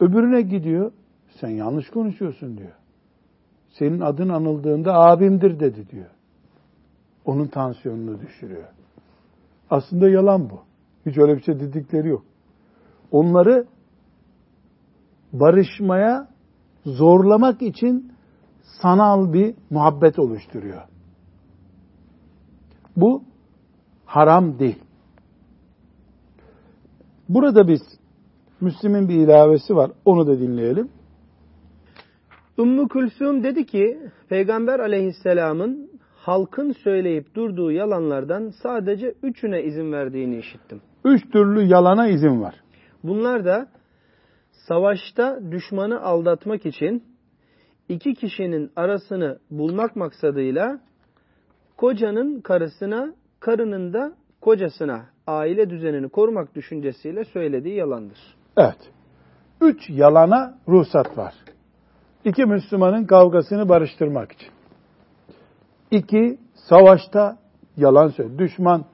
Öbürüne 0.00 0.40
gidiyor. 0.40 0.92
Sen 1.40 1.48
yanlış 1.48 1.90
konuşuyorsun 1.90 2.58
diyor. 2.58 2.72
Senin 3.70 4.00
adın 4.00 4.28
anıldığında 4.28 4.94
abimdir 4.94 5.60
dedi 5.60 5.90
diyor. 5.90 6.10
Onun 7.24 7.46
tansiyonunu 7.46 8.20
düşürüyor. 8.20 8.68
Aslında 9.70 10.08
yalan 10.08 10.50
bu. 10.50 10.60
Hiç 11.06 11.18
öyle 11.18 11.36
bir 11.36 11.42
şey 11.42 11.60
dedikleri 11.60 12.08
yok. 12.08 12.24
Onları 13.10 13.66
barışmaya 15.32 16.28
zorlamak 16.86 17.62
için 17.62 18.12
sanal 18.82 19.32
bir 19.32 19.54
muhabbet 19.70 20.18
oluşturuyor. 20.18 20.82
Bu 22.96 23.22
haram 24.04 24.58
değil. 24.58 24.78
Burada 27.28 27.68
biz 27.68 27.80
Müslim'in 28.60 29.08
bir 29.08 29.14
ilavesi 29.14 29.76
var. 29.76 29.90
Onu 30.04 30.26
da 30.26 30.38
dinleyelim. 30.40 30.88
Ümmü 32.58 32.88
Külsüm 32.88 33.42
dedi 33.42 33.66
ki 33.66 33.98
Peygamber 34.28 34.78
aleyhisselamın 34.80 35.90
halkın 36.26 36.72
söyleyip 36.72 37.34
durduğu 37.34 37.72
yalanlardan 37.72 38.52
sadece 38.62 39.14
üçüne 39.22 39.62
izin 39.62 39.92
verdiğini 39.92 40.38
işittim. 40.38 40.80
Üç 41.04 41.30
türlü 41.30 41.62
yalana 41.62 42.08
izin 42.08 42.42
var. 42.42 42.54
Bunlar 43.02 43.44
da 43.44 43.66
savaşta 44.50 45.40
düşmanı 45.50 46.02
aldatmak 46.02 46.66
için 46.66 47.04
iki 47.88 48.14
kişinin 48.14 48.70
arasını 48.76 49.38
bulmak 49.50 49.96
maksadıyla 49.96 50.80
kocanın 51.76 52.40
karısına, 52.40 53.14
karının 53.40 53.92
da 53.92 54.12
kocasına 54.40 55.06
aile 55.26 55.70
düzenini 55.70 56.08
korumak 56.08 56.54
düşüncesiyle 56.54 57.24
söylediği 57.24 57.76
yalandır. 57.76 58.18
Evet. 58.56 58.90
Üç 59.60 59.90
yalana 59.90 60.58
ruhsat 60.68 61.18
var. 61.18 61.34
İki 62.24 62.44
Müslümanın 62.44 63.04
kavgasını 63.04 63.68
barıştırmak 63.68 64.32
için. 64.32 64.48
İki, 65.94 66.38
savaşta 66.54 67.38
yalan 67.76 68.08
söyle. 68.08 68.38
Düşman, 68.38 68.84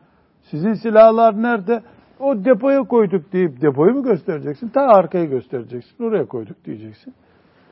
sizin 0.51 0.73
silahlar 0.73 1.43
nerede? 1.43 1.83
O 2.21 2.45
depoya 2.45 2.83
koyduk 2.83 3.33
deyip 3.33 3.61
depoyu 3.61 3.95
mu 3.95 4.03
göstereceksin? 4.03 4.69
Ta 4.69 4.81
arkayı 4.81 5.31
göstereceksin. 5.31 6.05
Oraya 6.05 6.27
koyduk 6.27 6.65
diyeceksin. 6.65 7.15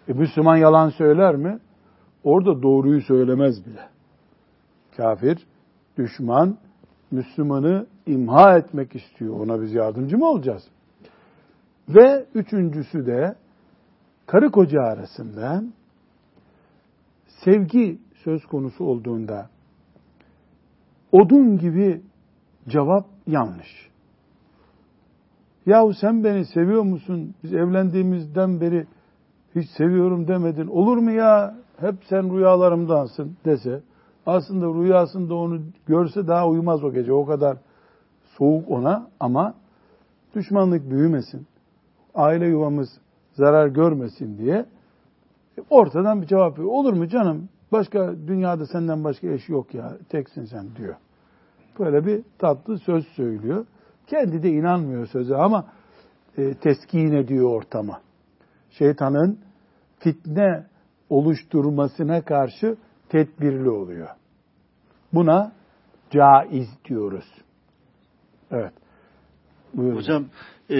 E 0.08 0.12
Müslüman 0.12 0.56
yalan 0.56 0.88
söyler 0.88 1.36
mi? 1.36 1.58
Orada 2.24 2.62
doğruyu 2.62 3.00
söylemez 3.02 3.66
bile. 3.66 3.88
Kafir 4.96 5.46
Düşman 5.98 6.58
Müslümanı 7.10 7.86
imha 8.06 8.58
etmek 8.58 8.94
istiyor. 8.94 9.40
Ona 9.40 9.62
biz 9.62 9.74
yardımcı 9.74 10.18
mı 10.18 10.26
olacağız? 10.26 10.62
Ve 11.88 12.26
üçüncüsü 12.34 13.06
de 13.06 13.34
karı 14.26 14.50
koca 14.50 14.80
arasında 14.80 15.62
sevgi 17.44 17.98
söz 18.28 18.46
konusu 18.46 18.84
olduğunda 18.84 19.48
odun 21.12 21.58
gibi 21.58 22.02
cevap 22.68 23.06
yanlış. 23.26 23.90
Yahu 25.66 25.94
sen 25.94 26.24
beni 26.24 26.44
seviyor 26.44 26.82
musun? 26.82 27.34
Biz 27.42 27.52
evlendiğimizden 27.52 28.60
beri 28.60 28.86
hiç 29.54 29.70
seviyorum 29.70 30.28
demedin. 30.28 30.66
Olur 30.66 30.96
mu 30.96 31.10
ya? 31.10 31.54
Hep 31.76 31.94
sen 32.08 32.36
rüyalarımdansın 32.36 33.36
dese. 33.44 33.82
Aslında 34.26 34.66
rüyasında 34.66 35.34
onu 35.34 35.60
görse 35.86 36.26
daha 36.26 36.48
uyumaz 36.48 36.84
o 36.84 36.92
gece. 36.92 37.12
O 37.12 37.26
kadar 37.26 37.56
soğuk 38.38 38.70
ona 38.70 39.08
ama 39.20 39.54
düşmanlık 40.34 40.90
büyümesin. 40.90 41.46
Aile 42.14 42.46
yuvamız 42.46 42.88
zarar 43.32 43.68
görmesin 43.68 44.38
diye 44.38 44.66
ortadan 45.70 46.22
bir 46.22 46.26
cevap 46.26 46.58
veriyor. 46.58 46.72
Olur 46.72 46.92
mu 46.92 47.08
canım? 47.08 47.48
Başka 47.72 48.14
dünyada 48.26 48.66
senden 48.66 49.04
başka 49.04 49.28
eş 49.28 49.48
yok 49.48 49.74
ya. 49.74 49.98
Teksin 50.08 50.44
sen 50.44 50.76
diyor. 50.76 50.96
Böyle 51.78 52.06
bir 52.06 52.22
tatlı 52.38 52.78
söz 52.78 53.06
söylüyor. 53.06 53.66
Kendi 54.06 54.42
de 54.42 54.50
inanmıyor 54.50 55.06
söze 55.06 55.36
ama 55.36 55.66
e, 56.38 56.54
teskin 56.54 57.12
ediyor 57.12 57.50
ortama. 57.50 58.00
Şeytanın 58.70 59.38
fitne 59.98 60.66
oluşturmasına 61.10 62.22
karşı 62.22 62.76
tedbirli 63.08 63.70
oluyor. 63.70 64.08
Buna 65.12 65.52
caiz 66.10 66.68
diyoruz. 66.84 67.24
Evet. 68.50 68.72
Buyurun. 69.74 69.96
Hocam 69.96 70.26
e, 70.70 70.76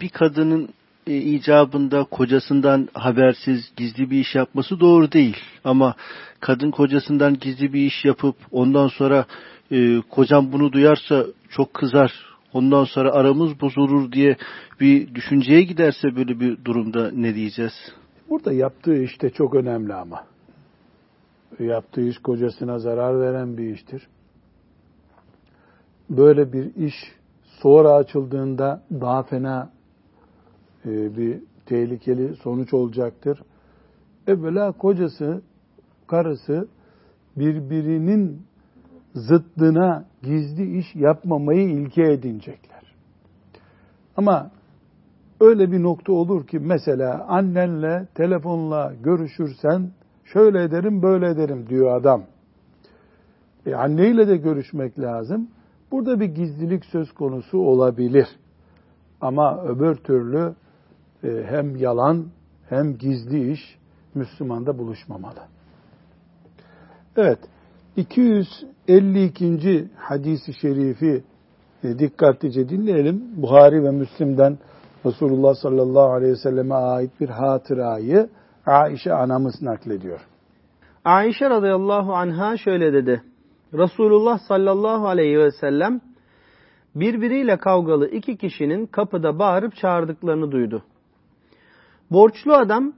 bir 0.00 0.08
kadının 0.08 0.68
e, 1.06 1.16
icabında 1.16 2.04
kocasından 2.04 2.88
habersiz 2.94 3.72
gizli 3.76 4.10
bir 4.10 4.18
iş 4.18 4.34
yapması 4.34 4.80
doğru 4.80 5.12
değil. 5.12 5.36
Ama 5.64 5.94
kadın 6.40 6.70
kocasından 6.70 7.38
gizli 7.38 7.72
bir 7.72 7.80
iş 7.80 8.04
yapıp 8.04 8.36
ondan 8.52 8.88
sonra 8.88 9.26
e, 9.70 10.00
kocam 10.10 10.52
bunu 10.52 10.72
duyarsa 10.72 11.26
çok 11.50 11.74
kızar, 11.74 12.12
ondan 12.52 12.84
sonra 12.84 13.12
aramız 13.12 13.60
bozulur 13.60 14.12
diye 14.12 14.36
bir 14.80 15.14
düşünceye 15.14 15.62
giderse 15.62 16.16
böyle 16.16 16.40
bir 16.40 16.64
durumda 16.64 17.10
ne 17.10 17.34
diyeceğiz? 17.34 17.92
Burada 18.30 18.52
yaptığı 18.52 19.02
işte 19.02 19.30
çok 19.30 19.54
önemli 19.54 19.94
ama. 19.94 20.24
Yaptığı 21.58 22.08
iş 22.08 22.18
kocasına 22.18 22.78
zarar 22.78 23.20
veren 23.20 23.58
bir 23.58 23.74
iştir. 23.74 24.08
Böyle 26.10 26.52
bir 26.52 26.74
iş 26.74 26.94
sonra 27.62 27.92
açıldığında 27.92 28.82
daha 29.00 29.22
fena 29.22 29.75
bir 30.90 31.40
tehlikeli 31.66 32.36
sonuç 32.36 32.74
olacaktır. 32.74 33.42
Evvela 34.26 34.72
kocası, 34.72 35.42
karısı 36.06 36.68
birbirinin 37.36 38.42
zıddına 39.14 40.04
gizli 40.22 40.78
iş 40.78 40.94
yapmamayı 40.94 41.70
ilke 41.70 42.12
edinecekler. 42.12 42.94
Ama 44.16 44.50
öyle 45.40 45.72
bir 45.72 45.82
nokta 45.82 46.12
olur 46.12 46.46
ki 46.46 46.58
mesela 46.58 47.26
annenle 47.28 48.06
telefonla 48.14 48.94
görüşürsen 49.02 49.90
şöyle 50.24 50.62
ederim 50.62 51.02
böyle 51.02 51.30
ederim 51.30 51.66
diyor 51.68 51.96
adam. 52.00 52.22
E 53.66 53.74
anneyle 53.74 54.28
de 54.28 54.36
görüşmek 54.36 54.98
lazım. 54.98 55.48
Burada 55.90 56.20
bir 56.20 56.26
gizlilik 56.26 56.84
söz 56.84 57.12
konusu 57.12 57.58
olabilir. 57.58 58.28
Ama 59.20 59.62
öbür 59.64 59.94
türlü 59.94 60.38
e, 60.38 60.54
hem 61.48 61.76
yalan 61.76 62.26
hem 62.68 62.98
gizli 62.98 63.52
iş 63.52 63.78
Müslümanda 64.14 64.78
buluşmamalı. 64.78 65.40
Evet, 67.16 67.38
252. 67.96 69.88
hadisi 69.96 70.54
şerifi 70.54 71.24
e, 71.84 71.98
dikkatlice 71.98 72.68
dinleyelim. 72.68 73.22
Buhari 73.36 73.84
ve 73.84 73.90
Müslim'den 73.90 74.58
Resulullah 75.06 75.54
sallallahu 75.54 76.12
aleyhi 76.12 76.32
ve 76.32 76.36
selleme 76.36 76.74
ait 76.74 77.10
bir 77.20 77.28
hatırayı 77.28 78.28
Aişe 78.66 79.12
anamız 79.12 79.62
naklediyor. 79.62 80.20
Aişe 81.04 81.50
radıyallahu 81.50 82.14
anha 82.14 82.56
şöyle 82.56 82.92
dedi. 82.92 83.22
Resulullah 83.74 84.38
sallallahu 84.38 85.08
aleyhi 85.08 85.38
ve 85.38 85.50
sellem 85.50 86.00
birbiriyle 86.94 87.56
kavgalı 87.56 88.08
iki 88.08 88.36
kişinin 88.36 88.86
kapıda 88.86 89.38
bağırıp 89.38 89.76
çağırdıklarını 89.76 90.52
duydu. 90.52 90.82
Borçlu 92.10 92.54
adam 92.54 92.92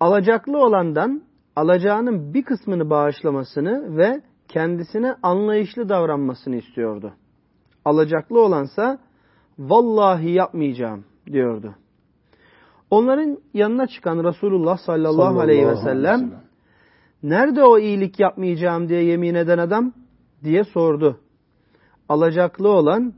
alacaklı 0.00 0.58
olandan 0.58 1.22
alacağının 1.56 2.34
bir 2.34 2.42
kısmını 2.42 2.90
bağışlamasını 2.90 3.96
ve 3.96 4.22
kendisine 4.48 5.14
anlayışlı 5.22 5.88
davranmasını 5.88 6.56
istiyordu. 6.56 7.12
Alacaklı 7.84 8.40
olansa 8.40 8.98
vallahi 9.58 10.30
yapmayacağım 10.30 11.04
diyordu. 11.26 11.74
Onların 12.90 13.38
yanına 13.54 13.86
çıkan 13.86 14.24
Resulullah 14.24 14.78
sallallahu, 14.78 15.12
sallallahu 15.12 15.40
aleyhi 15.40 15.68
ve 15.68 15.76
sellem 15.76 16.32
nerede 17.22 17.64
o 17.64 17.78
iyilik 17.78 18.20
yapmayacağım 18.20 18.88
diye 18.88 19.04
yemin 19.04 19.34
eden 19.34 19.58
adam 19.58 19.92
diye 20.44 20.64
sordu. 20.64 21.20
Alacaklı 22.08 22.68
olan 22.68 23.14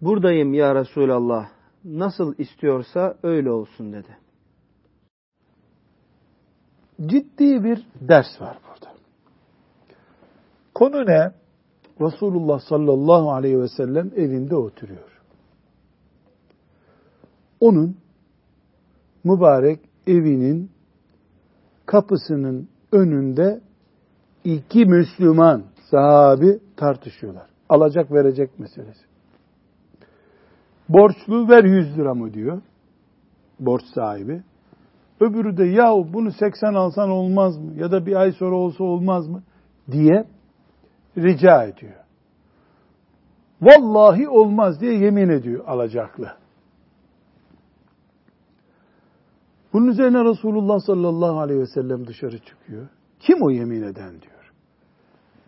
buradayım 0.00 0.54
ya 0.54 0.74
Resulallah 0.74 1.48
nasıl 1.84 2.34
istiyorsa 2.38 3.14
öyle 3.22 3.50
olsun 3.50 3.92
dedi 3.92 4.27
ciddi 7.06 7.64
bir 7.64 7.86
ders 8.00 8.40
var 8.40 8.58
burada. 8.68 8.94
Konu 10.74 11.06
ne? 11.06 11.32
Resulullah 12.00 12.60
sallallahu 12.60 13.32
aleyhi 13.32 13.60
ve 13.60 13.68
sellem 13.68 14.10
evinde 14.16 14.56
oturuyor. 14.56 15.20
Onun 17.60 17.96
mübarek 19.24 19.80
evinin 20.06 20.70
kapısının 21.86 22.68
önünde 22.92 23.60
iki 24.44 24.84
Müslüman 24.84 25.64
sahabi 25.90 26.60
tartışıyorlar. 26.76 27.46
Alacak 27.68 28.12
verecek 28.12 28.58
meselesi. 28.58 29.04
Borçlu 30.88 31.48
ver 31.48 31.64
100 31.64 31.98
lira 31.98 32.14
mı 32.14 32.34
diyor. 32.34 32.62
Borç 33.60 33.82
sahibi. 33.94 34.42
Öbürü 35.20 35.56
de 35.56 35.64
yahu 35.64 36.12
bunu 36.12 36.32
80 36.32 36.74
alsan 36.74 37.10
olmaz 37.10 37.58
mı? 37.58 37.72
Ya 37.76 37.92
da 37.92 38.06
bir 38.06 38.16
ay 38.16 38.32
sonra 38.32 38.56
olsa 38.56 38.84
olmaz 38.84 39.28
mı? 39.28 39.42
diye 39.90 40.24
rica 41.16 41.64
ediyor. 41.64 41.94
Vallahi 43.62 44.28
olmaz 44.28 44.80
diye 44.80 44.94
yemin 44.94 45.28
ediyor 45.28 45.64
alacaklı. 45.66 46.32
Bunun 49.72 49.86
üzerine 49.86 50.24
Resulullah 50.24 50.80
sallallahu 50.80 51.40
aleyhi 51.40 51.60
ve 51.60 51.66
sellem 51.66 52.06
dışarı 52.06 52.38
çıkıyor. 52.38 52.88
Kim 53.20 53.42
o 53.42 53.50
yemin 53.50 53.82
eden 53.82 54.10
diyor. 54.10 54.52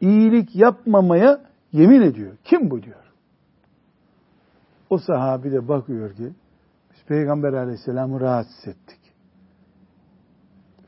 İyilik 0.01 0.57
yapmamaya 0.57 1.41
yemin 1.73 2.03
ediyor. 2.03 2.37
Kim 2.45 2.71
bu 2.71 2.83
diyor. 2.83 3.13
O 4.91 4.99
sahabi 4.99 5.53
de 5.53 5.69
bakıyor 5.69 6.15
ki 6.15 6.33
biz 6.93 7.05
Peygamber 7.07 7.53
aleyhisselamı 7.53 8.21
rahatsız 8.21 8.69
ettik 8.69 9.00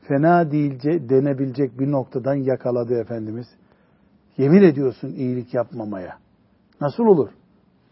fena 0.07 0.51
değilce 0.51 1.09
denebilecek 1.09 1.79
bir 1.79 1.91
noktadan 1.91 2.35
yakaladı 2.35 3.01
Efendimiz. 3.01 3.47
Yemin 4.37 4.63
ediyorsun 4.63 5.07
iyilik 5.07 5.53
yapmamaya. 5.53 6.17
Nasıl 6.81 7.03
olur? 7.03 7.29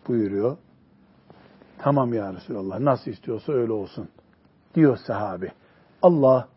Buyuruyor. 0.08 0.58
Tamam 1.78 2.14
ya 2.14 2.34
Resulallah 2.34 2.80
nasıl 2.80 3.12
istiyorsa 3.12 3.54
öyle 3.54 3.72
olsun. 3.72 4.10
Diyor 4.76 4.98
sahabi. 5.08 5.52
Allah 6.02 6.48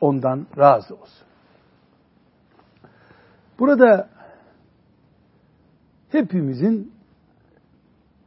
ondan 0.00 0.46
razı 0.58 0.94
olsun. 0.94 1.26
Burada 3.58 4.08
hepimizin 6.08 6.92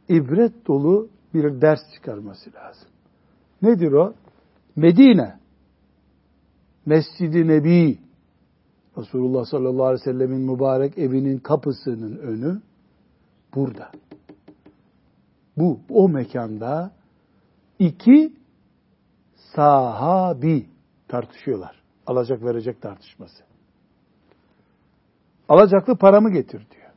ibret 0.08 0.66
dolu 0.66 1.08
bir 1.34 1.60
ders 1.60 1.80
çıkarması 1.94 2.50
lazım. 2.54 2.88
Nedir 3.62 3.92
o? 3.92 4.14
Medine 4.76 5.38
Mescid-i 6.88 7.48
Nebi 7.48 7.98
Resulullah 8.98 9.44
sallallahu 9.44 9.84
aleyhi 9.84 10.00
ve 10.00 10.12
sellemin 10.12 10.40
mübarek 10.40 10.98
evinin 10.98 11.38
kapısının 11.38 12.18
önü 12.18 12.60
burada. 13.54 13.90
Bu 15.56 15.80
o 15.90 16.08
mekanda 16.08 16.90
iki 17.78 18.32
sahabi 19.54 20.66
tartışıyorlar. 21.08 21.82
Alacak 22.06 22.42
verecek 22.42 22.82
tartışması. 22.82 23.44
Alacaklı 25.48 25.96
paramı 25.96 26.30
getir 26.30 26.66
diyor. 26.70 26.92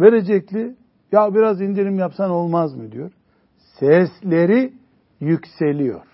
Verecekli 0.00 0.76
ya 1.12 1.34
biraz 1.34 1.60
indirim 1.60 1.98
yapsan 1.98 2.30
olmaz 2.30 2.74
mı 2.74 2.92
diyor. 2.92 3.10
Sesleri 3.78 4.72
yükseliyor. 5.20 6.09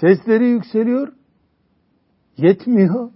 Sesleri 0.00 0.44
yükseliyor. 0.44 1.12
Yetmiyor. 2.36 3.10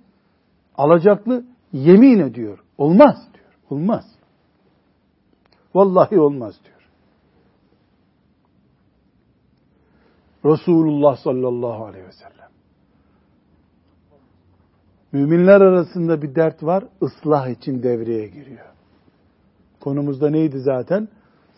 Alacaklı 0.76 1.44
yemin 1.72 2.18
ediyor. 2.18 2.58
Olmaz 2.78 3.16
diyor. 3.34 3.54
Olmaz. 3.70 4.04
Vallahi 5.74 6.20
olmaz 6.20 6.54
diyor. 6.64 6.74
Resulullah 10.44 11.16
sallallahu 11.16 11.84
aleyhi 11.84 12.06
ve 12.06 12.12
sellem. 12.12 12.48
Müminler 15.12 15.60
arasında 15.60 16.22
bir 16.22 16.34
dert 16.34 16.62
var, 16.62 16.84
ıslah 17.02 17.48
için 17.48 17.82
devreye 17.82 18.28
giriyor. 18.28 18.66
Konumuzda 19.80 20.30
neydi 20.30 20.58
zaten? 20.60 21.08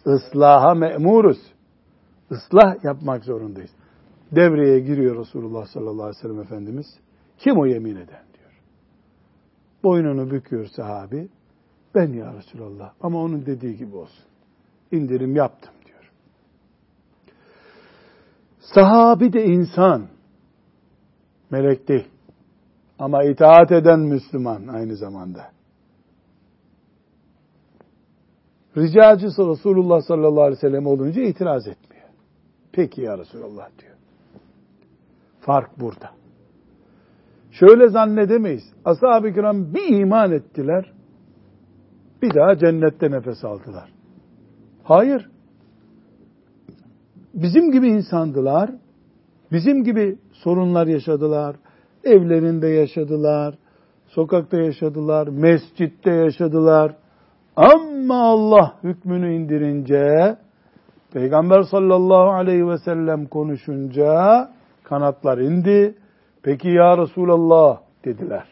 Islaha 0.06 0.74
me'muruz. 0.74 1.38
Islah 2.30 2.84
yapmak 2.84 3.24
zorundayız. 3.24 3.70
Devreye 4.32 4.80
giriyor 4.80 5.18
Resulullah 5.18 5.66
sallallahu 5.66 6.02
aleyhi 6.02 6.18
ve 6.18 6.22
sellem 6.22 6.40
Efendimiz. 6.40 6.86
Kim 7.38 7.58
o 7.58 7.66
yemin 7.66 7.96
eden 7.96 8.24
diyor. 8.34 8.60
Boynunu 9.82 10.30
büküyor 10.30 10.66
sahabi. 10.66 11.28
Ben 11.94 12.12
ya 12.12 12.34
Resulallah 12.34 12.92
ama 13.00 13.22
onun 13.22 13.46
dediği 13.46 13.76
gibi 13.76 13.96
olsun. 13.96 14.24
İndirim 14.92 15.36
yaptım 15.36 15.74
diyor. 15.86 16.12
Sahabi 18.74 19.32
de 19.32 19.44
insan. 19.44 20.08
Melek 21.50 21.88
değil. 21.88 22.08
Ama 22.98 23.24
itaat 23.24 23.72
eden 23.72 24.00
Müslüman 24.00 24.66
aynı 24.66 24.96
zamanda. 24.96 25.50
Ricacısı 28.76 29.48
Resulullah 29.48 30.00
sallallahu 30.00 30.42
aleyhi 30.42 30.56
ve 30.56 30.68
sellem 30.68 30.86
olunca 30.86 31.22
itiraz 31.22 31.66
etmiyor. 31.68 32.08
Peki 32.72 33.02
ya 33.02 33.18
Resulallah 33.18 33.68
diyor. 33.78 33.95
Fark 35.46 35.80
burada. 35.80 36.10
Şöyle 37.50 37.88
zannedemeyiz. 37.88 38.62
Ashab-ı 38.84 39.32
kiram 39.32 39.74
bir 39.74 40.00
iman 40.00 40.32
ettiler. 40.32 40.92
Bir 42.22 42.34
daha 42.34 42.56
cennette 42.56 43.10
nefes 43.10 43.44
aldılar. 43.44 43.92
Hayır. 44.84 45.30
Bizim 47.34 47.72
gibi 47.72 47.88
insandılar. 47.88 48.70
Bizim 49.52 49.84
gibi 49.84 50.18
sorunlar 50.32 50.86
yaşadılar. 50.86 51.56
Evlerinde 52.04 52.68
yaşadılar. 52.68 53.54
Sokakta 54.06 54.56
yaşadılar. 54.56 55.28
Mescitte 55.28 56.10
yaşadılar. 56.10 56.96
Ama 57.56 58.22
Allah 58.22 58.74
hükmünü 58.82 59.34
indirince 59.34 60.36
Peygamber 61.12 61.62
sallallahu 61.62 62.30
aleyhi 62.30 62.68
ve 62.68 62.78
sellem 62.78 63.26
konuşunca 63.26 64.48
kanatlar 64.88 65.38
indi. 65.38 65.94
Peki 66.42 66.68
ya 66.68 66.98
Resulallah 66.98 67.80
dediler. 68.04 68.46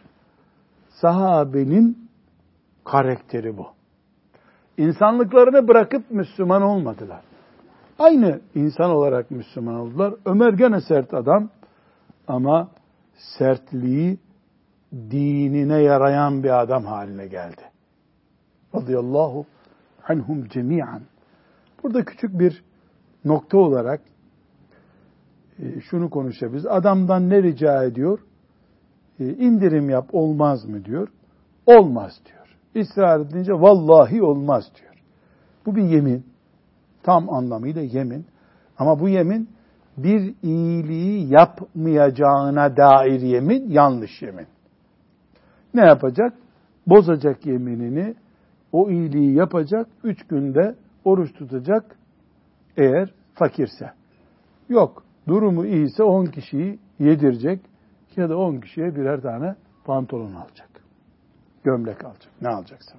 Sahabenin 0.89 2.09
karakteri 2.85 3.57
bu. 3.57 3.67
İnsanlıklarını 4.79 5.69
bırakıp 5.69 6.11
Müslüman 6.11 6.63
olmadılar. 6.63 7.21
Aynı 7.99 8.41
insan 8.55 8.91
olarak 8.91 9.31
Müslüman 9.31 9.75
oldular. 9.75 10.15
Ömer 10.25 10.53
gene 10.53 10.81
sert 10.81 11.15
adam 11.15 11.51
ama 12.29 12.69
sertliği 13.39 14.19
dinine 14.93 15.79
yarayan 15.83 16.43
bir 16.43 16.61
adam 16.61 16.85
haline 16.85 17.27
geldi. 17.27 17.63
Radıyallahu 18.75 19.47
anhum 20.09 20.49
cemiyan. 20.49 21.01
Burada 21.83 22.05
küçük 22.05 22.39
bir 22.39 22.65
nokta 23.25 23.59
olarak 23.59 24.01
şunu 25.91 26.11
konuşabiliriz. 26.11 26.67
Adamdan 26.67 27.31
ne 27.31 27.43
rica 27.43 27.85
ediyor? 27.85 28.19
E, 29.21 29.29
indirim 29.29 29.91
yap 29.91 30.09
olmaz 30.13 30.65
mı 30.65 30.85
diyor. 30.85 31.09
Olmaz 31.67 32.21
diyor. 32.27 32.57
İsrar 32.75 33.21
edince 33.21 33.53
vallahi 33.53 34.23
olmaz 34.23 34.65
diyor. 34.81 34.95
Bu 35.67 35.77
bir 35.77 35.83
yemin. 35.83 36.27
Tam 37.03 37.31
anlamıyla 37.31 37.83
yemin. 37.83 38.27
Ama 38.79 39.01
bu 39.01 39.09
yemin 39.09 39.49
bir 39.97 40.35
iyiliği 40.43 41.33
yapmayacağına 41.33 42.77
dair 42.77 43.21
yemin, 43.21 43.71
yanlış 43.71 44.23
yemin. 44.23 44.47
Ne 45.75 45.87
yapacak? 45.87 46.33
Bozacak 46.87 47.47
yeminini, 47.47 48.15
o 48.73 48.91
iyiliği 48.91 49.35
yapacak, 49.35 49.87
üç 50.05 50.27
günde 50.27 50.75
oruç 51.05 51.33
tutacak 51.33 51.97
eğer 52.77 53.15
fakirse. 53.35 53.91
Yok, 54.69 55.03
durumu 55.29 55.67
iyiyse 55.67 56.03
on 56.03 56.27
kişiyi 56.27 56.79
yedirecek 56.99 57.61
ya 58.17 58.29
da 58.29 58.39
on 58.39 58.61
kişiye 58.61 58.97
birer 58.97 59.21
tane 59.21 59.55
pantolon 59.85 60.35
alacak. 60.35 60.71
Gömlek 61.65 62.05
alacak. 62.05 62.33
Ne 62.43 62.49
alacaksa. 62.49 62.95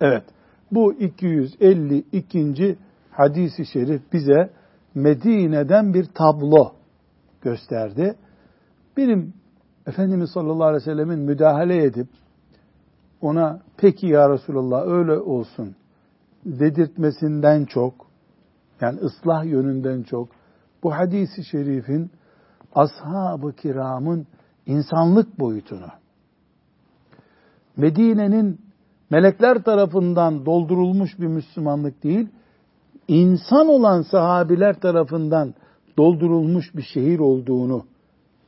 Evet. 0.00 0.24
Bu 0.72 0.92
252. 0.92 2.76
hadisi 3.10 3.66
şerif 3.66 4.12
bize 4.12 4.50
Medine'den 4.94 5.94
bir 5.94 6.04
tablo 6.04 6.72
gösterdi. 7.42 8.14
Benim 8.96 9.34
Efendimiz 9.86 10.30
sallallahu 10.30 10.64
aleyhi 10.64 10.82
ve 10.82 10.92
sellemin 10.92 11.18
müdahale 11.18 11.84
edip 11.84 12.08
ona 13.20 13.60
peki 13.76 14.06
ya 14.06 14.30
Resulallah 14.30 14.86
öyle 14.86 15.12
olsun 15.12 15.76
dedirtmesinden 16.44 17.64
çok 17.64 17.94
yani 18.80 18.98
ıslah 19.00 19.44
yönünden 19.44 20.02
çok 20.02 20.28
bu 20.82 20.94
hadisi 20.94 21.44
şerifin 21.44 22.10
ashab-ı 22.74 23.52
kiramın 23.52 24.26
insanlık 24.66 25.40
boyutunu 25.40 25.86
Medine'nin 27.76 28.60
melekler 29.10 29.62
tarafından 29.62 30.46
doldurulmuş 30.46 31.18
bir 31.18 31.26
Müslümanlık 31.26 32.02
değil, 32.02 32.28
insan 33.08 33.68
olan 33.68 34.02
sahabiler 34.02 34.80
tarafından 34.80 35.54
doldurulmuş 35.98 36.76
bir 36.76 36.82
şehir 36.82 37.18
olduğunu 37.18 37.86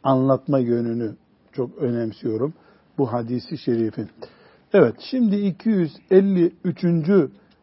anlatma 0.03 0.59
yönünü 0.59 1.16
çok 1.53 1.79
önemsiyorum 1.79 2.55
bu 2.99 3.12
hadisi 3.12 3.59
şerifin. 3.59 4.09
Evet 4.73 4.95
şimdi 5.11 5.37
253. 5.37 6.85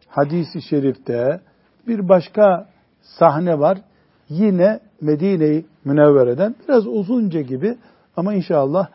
hadisi 0.08 0.62
şerifte 0.62 1.42
bir 1.88 2.10
başka 2.10 2.70
sahne 3.02 3.60
var. 3.60 3.82
Yine 4.30 4.80
Medine-i 5.02 5.66
Münevvere'den 5.86 6.56
biraz 6.68 6.88
uzunca 6.88 7.42
gibi 7.42 7.78
ama 8.16 8.34
inşallah 8.34 8.88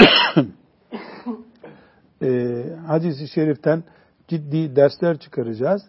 e, 2.22 2.62
hadisi 2.86 3.28
şeriften 3.28 3.84
ciddi 4.28 4.76
dersler 4.76 5.18
çıkaracağız. 5.18 5.82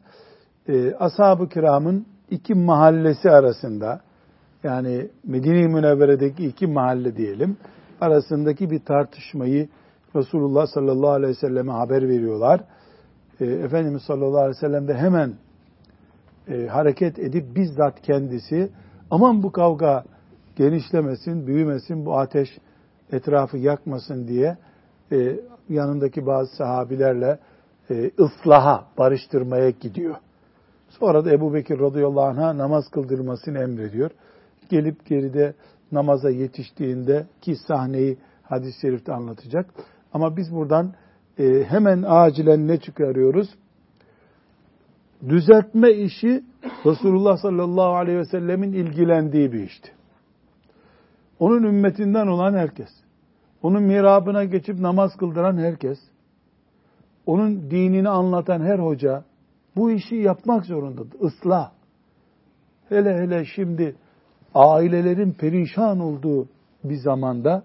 E, 0.67 0.93
Ashab-ı 0.93 1.49
kiramın 1.49 2.05
iki 2.29 2.53
mahallesi 2.53 3.29
arasında 3.29 4.01
yani 4.63 5.07
Medine-i 5.23 5.67
Münevvere'deki 5.67 6.45
iki 6.45 6.67
mahalle 6.67 7.17
diyelim 7.17 7.57
arasındaki 8.01 8.69
bir 8.69 8.79
tartışmayı 8.79 9.69
Resulullah 10.15 10.67
sallallahu 10.67 11.09
aleyhi 11.09 11.31
ve 11.31 11.39
selleme 11.39 11.71
haber 11.71 12.09
veriyorlar. 12.09 12.61
E, 13.39 13.45
Efendimiz 13.45 14.01
sallallahu 14.01 14.39
aleyhi 14.39 14.57
ve 14.57 14.67
sellem 14.67 14.87
de 14.87 14.93
hemen 14.93 15.33
e, 16.47 16.67
hareket 16.67 17.19
edip 17.19 17.55
bizzat 17.55 18.01
kendisi 18.01 18.69
aman 19.11 19.43
bu 19.43 19.51
kavga 19.51 20.03
genişlemesin, 20.55 21.47
büyümesin, 21.47 22.05
bu 22.05 22.17
ateş 22.19 22.57
etrafı 23.11 23.57
yakmasın 23.57 24.27
diye 24.27 24.57
e, 25.11 25.39
yanındaki 25.69 26.25
bazı 26.25 26.55
sahabilerle 26.55 27.39
e, 27.89 28.11
ıslaha, 28.19 28.85
barıştırmaya 28.97 29.69
gidiyor. 29.69 30.15
Sonra 30.89 31.25
da 31.25 31.31
Ebu 31.31 31.53
Bekir 31.53 31.79
radıyallahu 31.79 32.25
anh'a 32.25 32.57
namaz 32.57 32.87
kıldırmasını 32.91 33.59
emrediyor. 33.59 34.11
Gelip 34.69 35.05
geride 35.05 35.53
namaza 35.91 36.29
yetiştiğinde 36.29 37.27
ki 37.41 37.55
sahneyi 37.67 38.17
hadis-i 38.43 38.81
şerifte 38.81 39.13
anlatacak. 39.13 39.69
Ama 40.13 40.37
biz 40.37 40.55
buradan 40.55 40.93
e, 41.39 41.63
hemen 41.63 42.03
acilen 42.07 42.67
ne 42.67 42.79
çıkarıyoruz? 42.79 43.49
Düzeltme 45.29 45.91
işi 45.91 46.43
Resulullah 46.85 47.37
sallallahu 47.37 47.95
aleyhi 47.95 48.17
ve 48.17 48.25
sellemin 48.25 48.73
ilgilendiği 48.73 49.51
bir 49.51 49.63
işti. 49.63 49.91
Onun 51.39 51.63
ümmetinden 51.63 52.27
olan 52.27 52.53
herkes. 52.53 52.89
Onun 53.63 53.83
mirabına 53.83 54.43
geçip 54.43 54.79
namaz 54.79 55.15
kıldıran 55.17 55.57
herkes, 55.57 55.99
onun 57.25 57.71
dinini 57.71 58.09
anlatan 58.09 58.61
her 58.61 58.79
hoca 58.79 59.23
bu 59.75 59.91
işi 59.91 60.15
yapmak 60.15 60.65
zorundadır. 60.65 61.19
Islah. 61.19 61.71
Hele 62.89 63.13
hele 63.15 63.45
şimdi 63.45 63.95
ailelerin 64.55 65.31
perişan 65.31 65.99
olduğu 65.99 66.47
bir 66.83 66.95
zamanda 66.95 67.63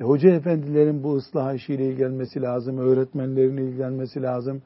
E, 0.00 0.04
hoca 0.04 0.30
efendilerin 0.30 1.02
bu 1.02 1.16
ıslah 1.16 1.54
işiyle 1.54 1.86
ilgilenmesi 1.86 2.42
lazım, 2.42 2.78
öğretmenlerin 2.78 3.56
ilgilenmesi 3.56 4.22
lazım, 4.22 4.62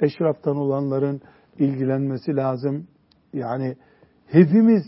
eşraftan 0.00 0.56
olanların 0.56 1.20
ilgilenmesi 1.58 2.36
lazım. 2.36 2.86
Yani 3.36 3.76
hepimiz 4.26 4.82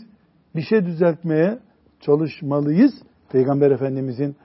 bir 0.55 0.61
şey 0.61 0.85
düzeltmeye 0.85 1.59
çalışmalıyız. 1.99 2.93
Peygamber 3.31 3.71
Efendimizin 3.71 4.35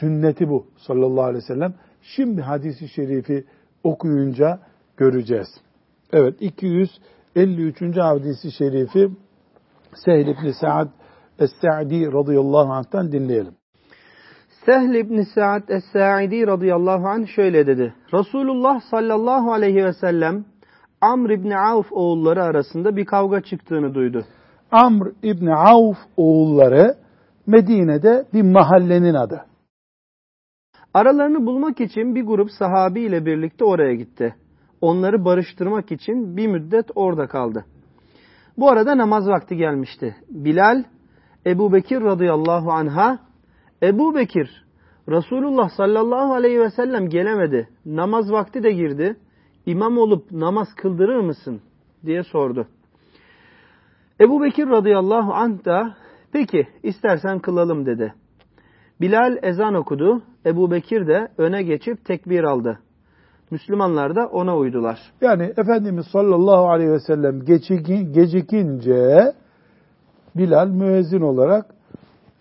sünneti 0.00 0.48
bu 0.48 0.66
sallallahu 0.76 1.24
aleyhi 1.24 1.44
ve 1.44 1.54
sellem. 1.54 1.74
Şimdi 2.02 2.42
hadisi 2.42 2.88
şerifi 2.88 3.44
okuyunca 3.84 4.60
göreceğiz. 4.96 5.48
Evet 6.12 6.34
253. 6.40 7.96
hadisi 7.96 8.52
şerifi 8.52 9.08
Sehl 9.94 10.26
ibn 10.26 10.50
Sa'd 10.60 10.88
Es-Sa'di 11.38 12.12
radıyallahu 12.12 12.72
anh'tan 12.72 13.12
dinleyelim. 13.12 13.54
Sehl 14.66 14.94
ibn 14.94 15.22
Sa'd 15.34 15.68
Es-Sa'idi 15.68 16.46
radıyallahu 16.46 17.08
anh 17.08 17.26
şöyle 17.26 17.66
dedi. 17.66 17.94
Resulullah 18.14 18.80
sallallahu 18.80 19.52
aleyhi 19.52 19.84
ve 19.84 19.92
sellem 19.92 20.44
Amr 21.00 21.30
ibn 21.30 21.50
Avf 21.50 21.92
oğulları 21.92 22.42
arasında 22.42 22.96
bir 22.96 23.04
kavga 23.04 23.40
çıktığını 23.40 23.94
duydu. 23.94 24.24
Amr 24.70 25.12
ibn 25.22 25.46
Avf 25.46 25.96
oğulları 26.16 26.94
Medine'de 27.46 28.26
bir 28.34 28.42
mahallenin 28.42 29.14
adı. 29.14 29.44
Aralarını 30.94 31.46
bulmak 31.46 31.80
için 31.80 32.14
bir 32.14 32.22
grup 32.22 32.50
sahabi 32.50 33.00
ile 33.00 33.26
birlikte 33.26 33.64
oraya 33.64 33.94
gitti. 33.94 34.34
Onları 34.80 35.24
barıştırmak 35.24 35.92
için 35.92 36.36
bir 36.36 36.46
müddet 36.46 36.90
orada 36.94 37.26
kaldı. 37.26 37.64
Bu 38.56 38.70
arada 38.70 38.98
namaz 38.98 39.28
vakti 39.28 39.56
gelmişti. 39.56 40.16
Bilal, 40.30 40.84
Ebu 41.46 41.72
Bekir 41.72 42.00
radıyallahu 42.00 42.72
anha, 42.72 43.18
Ebu 43.82 44.14
Bekir, 44.14 44.64
Resulullah 45.08 45.68
sallallahu 45.68 46.34
aleyhi 46.34 46.60
ve 46.60 46.70
sellem 46.70 47.08
gelemedi. 47.08 47.68
Namaz 47.86 48.32
vakti 48.32 48.62
de 48.62 48.72
girdi. 48.72 49.16
İmam 49.68 49.98
olup 49.98 50.32
namaz 50.32 50.68
kıldırır 50.76 51.20
mısın? 51.20 51.60
diye 52.06 52.22
sordu. 52.22 52.66
Ebu 54.20 54.42
Bekir 54.42 54.66
radıyallahu 54.66 55.32
anh 55.34 55.64
da 55.64 55.94
peki 56.32 56.66
istersen 56.82 57.38
kılalım 57.38 57.86
dedi. 57.86 58.14
Bilal 59.00 59.36
ezan 59.42 59.74
okudu. 59.74 60.22
Ebu 60.46 60.70
Bekir 60.70 61.06
de 61.06 61.28
öne 61.38 61.62
geçip 61.62 62.04
tekbir 62.04 62.44
aldı. 62.44 62.78
Müslümanlar 63.50 64.16
da 64.16 64.26
ona 64.26 64.56
uydular. 64.56 64.98
Yani 65.20 65.52
Efendimiz 65.56 66.06
sallallahu 66.12 66.68
aleyhi 66.68 66.90
ve 66.90 67.00
sellem 67.00 67.44
gecikince 68.12 69.32
Bilal 70.36 70.68
müezzin 70.68 71.20
olarak 71.20 71.66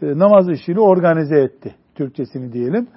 e, 0.02 0.20
namaz 0.20 0.50
işini 0.50 0.80
organize 0.80 1.40
etti. 1.40 1.76
Türkçesini 1.96 2.54
diyelim. 2.54 2.88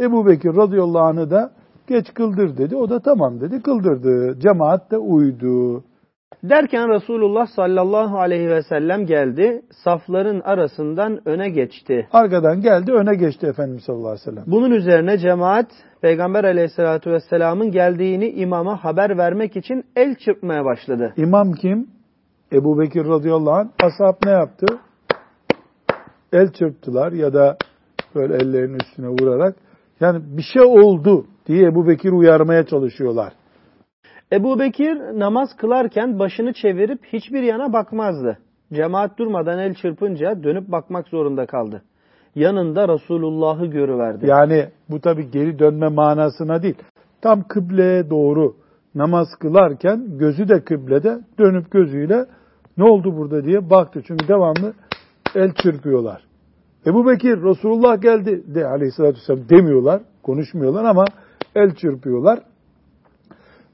Ebu 0.00 0.26
Bekir 0.26 0.56
radıyallahu 0.56 1.04
anh'ı 1.04 1.30
da 1.30 1.59
geç 1.90 2.14
kıldır 2.14 2.56
dedi. 2.56 2.76
O 2.76 2.90
da 2.90 3.00
tamam 3.00 3.40
dedi. 3.40 3.62
Kıldırdı. 3.62 4.40
Cemaat 4.40 4.90
de 4.90 4.98
uydu. 4.98 5.84
Derken 6.42 6.88
Resulullah 6.88 7.46
sallallahu 7.46 8.18
aleyhi 8.18 8.48
ve 8.48 8.62
sellem 8.62 9.06
geldi. 9.06 9.62
Safların 9.84 10.40
arasından 10.40 11.28
öne 11.28 11.50
geçti. 11.50 12.08
Arkadan 12.12 12.60
geldi 12.60 12.92
öne 12.92 13.14
geçti 13.14 13.46
Efendimiz 13.46 13.84
sallallahu 13.84 14.08
aleyhi 14.08 14.26
ve 14.26 14.30
sellem. 14.30 14.44
Bunun 14.46 14.70
üzerine 14.70 15.18
cemaat 15.18 15.66
Peygamber 16.02 16.44
aleyhissalatü 16.44 17.10
vesselamın 17.10 17.70
geldiğini 17.70 18.30
imama 18.30 18.84
haber 18.84 19.18
vermek 19.18 19.56
için 19.56 19.84
el 19.96 20.14
çırpmaya 20.14 20.64
başladı. 20.64 21.12
İmam 21.16 21.52
kim? 21.52 21.86
Ebu 22.52 22.78
Bekir 22.78 23.04
radıyallahu 23.04 23.54
anh. 23.54 23.68
Ashab 23.82 24.26
ne 24.26 24.30
yaptı? 24.30 24.66
El 26.32 26.52
çırptılar 26.52 27.12
ya 27.12 27.34
da 27.34 27.56
böyle 28.14 28.34
ellerinin 28.34 28.78
üstüne 28.78 29.08
vurarak. 29.08 29.56
Yani 30.00 30.22
bir 30.36 30.42
şey 30.42 30.62
oldu 30.62 31.26
diye 31.50 31.66
Ebu 31.66 31.88
Bekir 31.88 32.12
uyarmaya 32.12 32.66
çalışıyorlar. 32.66 33.32
Ebu 34.32 34.58
Bekir 34.58 34.96
namaz 35.18 35.56
kılarken 35.56 36.18
başını 36.18 36.52
çevirip 36.52 37.04
hiçbir 37.04 37.42
yana 37.42 37.72
bakmazdı. 37.72 38.38
Cemaat 38.72 39.18
durmadan 39.18 39.58
el 39.58 39.74
çırpınca 39.74 40.42
dönüp 40.42 40.68
bakmak 40.68 41.08
zorunda 41.08 41.46
kaldı. 41.46 41.82
Yanında 42.34 42.88
Resulullah'ı 42.88 43.66
görüverdi. 43.66 44.26
Yani 44.26 44.68
bu 44.90 45.00
tabi 45.00 45.30
geri 45.30 45.58
dönme 45.58 45.88
manasına 45.88 46.62
değil. 46.62 46.78
Tam 47.22 47.42
kıbleye 47.42 48.10
doğru 48.10 48.56
namaz 48.94 49.28
kılarken 49.40 50.18
gözü 50.18 50.48
de 50.48 50.64
kıblede 50.64 51.18
dönüp 51.38 51.70
gözüyle 51.70 52.26
ne 52.76 52.84
oldu 52.84 53.16
burada 53.16 53.44
diye 53.44 53.70
baktı. 53.70 54.02
Çünkü 54.06 54.28
devamlı 54.28 54.72
el 55.34 55.52
çırpıyorlar. 55.62 56.24
Ebu 56.86 57.06
Bekir 57.06 57.42
Resulullah 57.42 58.02
geldi 58.02 58.54
de 58.54 58.66
aleyhissalatü 58.66 59.18
vesselam 59.18 59.48
demiyorlar, 59.48 60.02
konuşmuyorlar 60.22 60.84
ama 60.84 61.04
el 61.54 61.74
çırpıyorlar. 61.74 62.40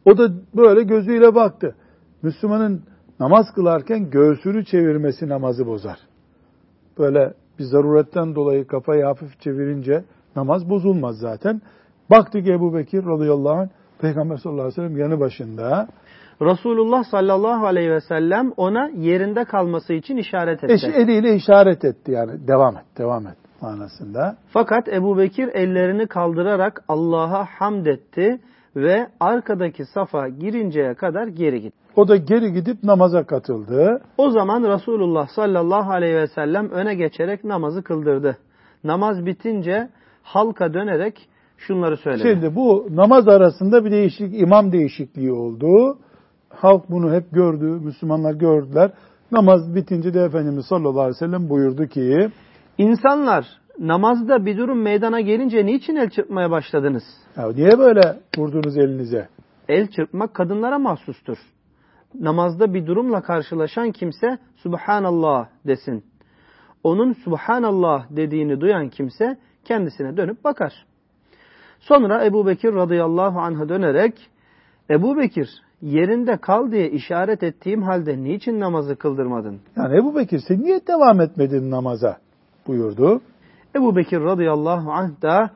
O 0.05 0.19
da 0.19 0.29
böyle 0.57 0.83
gözüyle 0.83 1.35
baktı. 1.35 1.75
Müslümanın 2.23 2.83
namaz 3.21 3.47
kılarken 3.55 4.11
göğsünü 4.11 4.65
çevirmesi 4.65 5.29
namazı 5.29 5.67
bozar. 5.67 5.99
Böyle 6.99 7.35
bir 7.59 7.65
zaruretten 7.65 8.35
dolayı 8.35 8.67
kafayı 8.67 9.05
hafif 9.05 9.41
çevirince 9.41 10.05
namaz 10.37 10.71
bozulmaz 10.71 11.19
zaten. 11.19 11.63
Baktık 12.11 12.49
Ebu 12.49 12.75
Bekir 12.75 13.07
radıyallahu 13.07 13.61
anh 13.61 13.69
Peygamber 14.01 14.37
sallallahu 14.37 14.63
aleyhi 14.63 14.83
ve 14.83 14.89
sellem 14.89 14.97
yanı 14.97 15.21
başında. 15.21 15.89
Resulullah 16.43 17.05
sallallahu 17.05 17.67
aleyhi 17.67 17.91
ve 17.91 18.01
sellem 18.01 18.53
ona 18.57 18.89
yerinde 18.89 19.45
kalması 19.45 19.93
için 19.93 20.17
işaret 20.17 20.65
etti. 20.65 20.73
Eş 20.73 20.85
eliyle 20.85 21.35
işaret 21.35 21.85
etti 21.85 22.13
yani 22.13 22.49
devam 22.49 22.77
et, 22.77 22.85
devam 22.99 23.27
et 23.27 23.46
manasında. 23.63 24.37
Fakat 24.53 24.89
Ebu 24.89 25.19
Bekir 25.19 25.49
ellerini 25.49 26.07
kaldırarak 26.07 26.85
Allah'a 26.89 27.45
hamd 27.45 27.87
etti 27.87 28.41
ve 28.77 29.09
arkadaki 29.21 29.85
safa 29.85 30.29
girinceye 30.29 30.95
kadar 30.95 31.27
geri 31.27 31.61
gitti. 31.61 31.77
O 31.97 32.09
da 32.09 32.17
geri 32.17 32.53
gidip 32.53 32.85
namaza 32.85 33.25
katıldı. 33.25 34.03
O 34.19 34.31
zaman 34.31 34.63
Resulullah 34.63 35.29
sallallahu 35.29 35.93
aleyhi 35.93 36.15
ve 36.15 36.27
sellem 36.27 36.71
öne 36.71 36.95
geçerek 36.95 37.45
namazı 37.45 37.83
kıldırdı. 37.83 38.39
Namaz 38.85 39.27
bitince 39.27 39.89
halka 40.23 40.75
dönerek 40.75 41.29
şunları 41.57 41.97
söyledi. 41.97 42.29
Şimdi 42.29 42.57
bu 42.57 42.87
namaz 42.91 43.29
arasında 43.29 43.85
bir 43.85 43.91
değişik 43.91 44.41
imam 44.41 44.73
değişikliği 44.73 45.33
oldu. 45.33 45.99
Halk 46.49 46.91
bunu 46.91 47.13
hep 47.15 47.33
gördü, 47.33 47.65
Müslümanlar 47.65 48.35
gördüler. 48.35 48.91
Namaz 49.33 49.75
bitince 49.75 50.15
de 50.15 50.21
Efendimiz 50.21 50.67
sallallahu 50.67 51.01
aleyhi 51.01 51.15
ve 51.17 51.27
sellem 51.27 51.51
buyurdu 51.51 51.87
ki 51.87 52.31
İnsanlar 52.79 53.47
namazda 53.79 54.47
bir 54.47 54.59
durum 54.59 54.83
meydana 54.83 55.21
gelince 55.21 55.67
niçin 55.67 55.97
el 55.97 56.11
çırpmaya 56.11 56.51
başladınız? 56.51 57.03
Ya 57.37 57.53
niye 57.53 57.79
böyle 57.79 58.01
vurdunuz 58.39 58.79
elinize? 58.79 59.29
El 59.69 59.87
çırpmak 59.87 60.35
kadınlara 60.35 60.79
mahsustur. 60.79 61.39
Namazda 62.15 62.75
bir 62.75 62.87
durumla 62.87 63.21
karşılaşan 63.21 63.93
kimse 63.93 64.39
Subhanallah 64.57 65.49
desin. 65.67 66.05
Onun 66.85 67.13
Subhanallah 67.13 68.07
dediğini 68.11 68.61
duyan 68.61 68.89
kimse 68.89 69.39
kendisine 69.65 70.17
dönüp 70.17 70.45
bakar. 70.45 70.87
Sonra 71.81 72.25
Ebu 72.25 72.47
Bekir 72.47 72.75
radıyallahu 72.75 73.41
anh'a 73.41 73.69
dönerek 73.69 74.31
Ebu 74.91 75.17
Bekir 75.17 75.49
yerinde 75.83 76.37
kal 76.37 76.73
diye 76.73 76.91
işaret 76.91 77.43
ettiğim 77.43 77.83
halde 77.83 78.23
niçin 78.23 78.61
namazı 78.61 78.97
kıldırmadın? 78.97 79.61
Yani 79.77 79.97
Ebu 79.97 80.17
Bekir 80.17 80.41
sen 80.49 80.63
niye 80.63 80.81
devam 80.87 81.21
etmedin 81.21 81.71
namaza 81.71 82.26
buyurdu. 82.69 83.21
Ebu 83.77 83.97
Bekir 83.97 84.21
radıyallahu 84.21 84.93
anh 84.93 85.23
da 85.23 85.51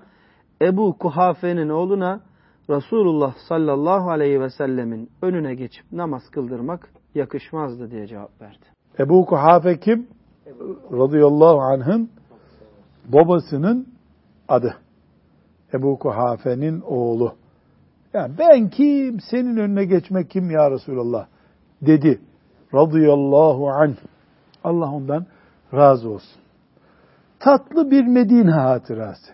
Ebu 0.63 0.99
Kuhafe'nin 0.99 1.69
oğluna 1.69 2.21
Resulullah 2.71 3.35
sallallahu 3.49 4.11
aleyhi 4.11 4.41
ve 4.41 4.51
sellemin 4.51 5.11
önüne 5.23 5.55
geçip 5.55 5.93
namaz 5.93 6.23
kıldırmak 6.31 6.89
yakışmazdı 7.15 7.91
diye 7.91 8.07
cevap 8.07 8.41
verdi. 8.41 8.65
Ebu 8.99 9.27
Kuhafe 9.27 9.81
kim? 9.81 10.07
Radıyallahu 10.93 11.61
anh'ın 11.61 12.11
babasının 13.09 13.87
adı. 14.49 14.75
Ebu 15.75 15.99
Kuhafe'nin 15.99 16.81
oğlu. 16.81 17.35
Yani 18.15 18.35
ben 18.39 18.69
kim? 18.69 19.21
Senin 19.21 19.57
önüne 19.57 19.85
geçmek 19.85 20.31
kim 20.31 20.51
ya 20.51 20.71
Resulallah? 20.71 21.27
Dedi. 21.83 22.21
Radıyallahu 22.75 23.71
anh. 23.71 23.97
Allah 24.65 24.93
ondan 24.93 25.27
razı 25.75 26.11
olsun. 26.11 26.41
Tatlı 27.41 27.91
bir 27.91 28.07
Medine 28.07 28.51
hatırası. 28.51 29.33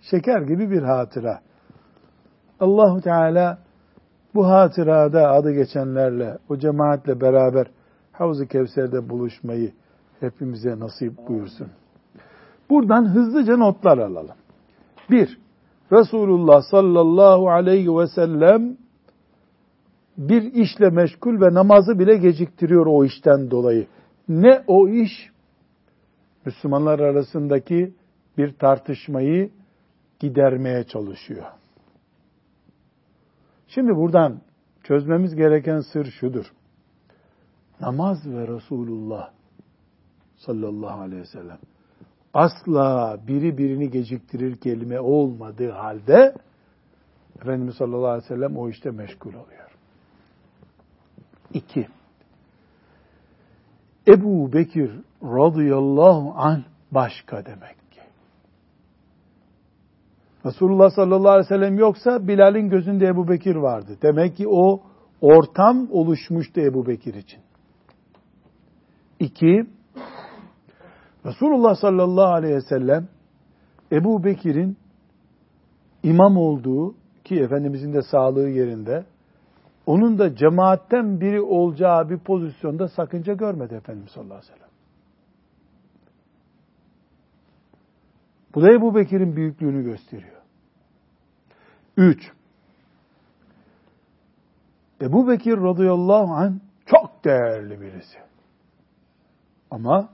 Şeker 0.00 0.40
gibi 0.40 0.70
bir 0.70 0.82
hatıra. 0.82 1.40
Allahu 2.60 3.00
Teala 3.00 3.58
bu 4.34 4.46
hatırada 4.46 5.30
adı 5.30 5.52
geçenlerle, 5.52 6.38
o 6.48 6.56
cemaatle 6.56 7.20
beraber 7.20 7.66
Havz-ı 8.12 8.46
Kevser'de 8.46 9.08
buluşmayı 9.08 9.72
hepimize 10.20 10.78
nasip 10.78 11.28
buyursun. 11.28 11.68
Buradan 12.70 13.04
hızlıca 13.14 13.56
notlar 13.56 13.98
alalım. 13.98 14.36
Bir, 15.10 15.38
Resulullah 15.92 16.62
sallallahu 16.70 17.50
aleyhi 17.50 17.96
ve 17.96 18.06
sellem 18.06 18.76
bir 20.18 20.42
işle 20.42 20.90
meşgul 20.90 21.40
ve 21.40 21.54
namazı 21.54 21.98
bile 21.98 22.16
geciktiriyor 22.16 22.86
o 22.86 23.04
işten 23.04 23.50
dolayı. 23.50 23.86
Ne 24.28 24.64
o 24.66 24.88
iş? 24.88 25.30
Müslümanlar 26.44 26.98
arasındaki 26.98 27.94
bir 28.38 28.52
tartışmayı 28.52 29.50
gidermeye 30.18 30.84
çalışıyor. 30.84 31.46
Şimdi 33.68 33.96
buradan 33.96 34.40
çözmemiz 34.82 35.34
gereken 35.34 35.80
sır 35.80 36.04
şudur. 36.04 36.52
Namaz 37.80 38.26
ve 38.26 38.48
Resulullah 38.48 39.30
sallallahu 40.36 41.00
aleyhi 41.00 41.22
ve 41.22 41.26
sellem 41.26 41.58
asla 42.34 43.18
biri 43.26 43.58
birini 43.58 43.90
geciktirir 43.90 44.56
kelime 44.56 45.00
olmadığı 45.00 45.70
halde 45.70 46.34
Efendimiz 47.40 47.74
sallallahu 47.74 48.08
aleyhi 48.08 48.24
ve 48.24 48.34
sellem 48.34 48.56
o 48.56 48.68
işte 48.68 48.90
meşgul 48.90 49.30
oluyor. 49.30 49.70
İki. 51.54 51.88
Ebu 54.08 54.52
Bekir 54.52 54.90
radıyallahu 55.22 56.32
anh 56.36 56.62
başka 56.90 57.44
demek 57.44 57.90
ki. 57.90 58.00
Resulullah 60.46 60.90
sallallahu 60.90 61.30
aleyhi 61.30 61.50
ve 61.50 61.56
sellem 61.56 61.78
yoksa 61.78 62.28
Bilal'in 62.28 62.68
gözünde 62.68 63.06
Ebu 63.06 63.28
Bekir 63.28 63.56
vardı. 63.56 63.98
Demek 64.02 64.36
ki 64.36 64.48
o 64.48 64.82
ortam 65.20 65.88
oluşmuştu 65.90 66.60
Ebu 66.60 66.86
Bekir 66.86 67.14
için. 67.14 67.40
İki, 69.20 69.66
Resulullah 71.26 71.74
sallallahu 71.74 72.32
aleyhi 72.32 72.54
ve 72.54 72.60
sellem 72.60 73.08
Ebu 73.92 74.24
Bekir'in 74.24 74.76
imam 76.02 76.36
olduğu 76.36 76.94
ki 77.24 77.40
Efendimizin 77.40 77.92
de 77.92 78.02
sağlığı 78.02 78.48
yerinde 78.48 79.04
onun 79.90 80.18
da 80.18 80.36
cemaatten 80.36 81.20
biri 81.20 81.40
olacağı 81.40 82.10
bir 82.10 82.18
pozisyonda 82.18 82.88
sakınca 82.88 83.34
görmedi 83.34 83.74
Efendimiz 83.74 84.10
sallallahu 84.10 84.34
aleyhi 84.34 84.52
ve 84.52 84.56
sellem. 84.56 84.70
Bu 88.54 88.62
da 88.62 88.72
Ebu 88.72 88.94
Bekir'in 88.94 89.36
büyüklüğünü 89.36 89.82
gösteriyor. 89.82 90.42
Üç, 91.96 92.32
Ebu 95.00 95.28
Bekir 95.28 95.56
radıyallahu 95.56 96.32
anh 96.34 96.52
çok 96.86 97.24
değerli 97.24 97.80
birisi. 97.80 98.18
Ama 99.70 100.08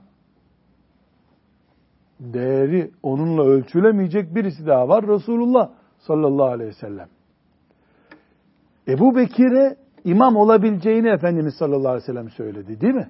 değeri 2.19 2.91
onunla 3.03 3.43
ölçülemeyecek 3.43 4.35
birisi 4.35 4.67
daha 4.67 4.87
var. 4.87 5.07
Resulullah 5.07 5.69
sallallahu 5.99 6.47
aleyhi 6.47 6.69
ve 6.69 6.73
sellem. 6.73 7.16
Ebu 8.87 9.15
Bekir'e 9.15 9.75
imam 10.03 10.35
olabileceğini 10.35 11.07
Efendimiz 11.07 11.53
sallallahu 11.55 11.89
aleyhi 11.89 12.03
ve 12.03 12.13
sellem 12.13 12.29
söyledi 12.29 12.81
değil 12.81 12.93
mi? 12.93 13.09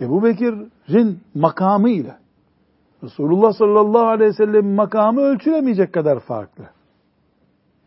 Ebu 0.00 0.24
Bekir'in 0.24 1.20
makamıyla 1.34 2.18
Resulullah 3.02 3.52
sallallahu 3.52 4.06
aleyhi 4.06 4.30
ve 4.30 4.34
sellem'in 4.34 4.74
makamı 4.74 5.20
ölçülemeyecek 5.20 5.92
kadar 5.92 6.20
farklı. 6.20 6.64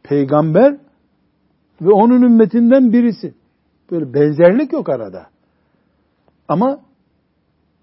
Peygamber 0.04 0.78
ve 1.82 1.92
onun 1.92 2.22
ümmetinden 2.22 2.94
birisi. 2.94 3.34
Böyle 3.92 4.14
benzerlik 4.14 4.74
yok 4.74 4.90
arada. 4.90 5.28
Ama 6.48 6.80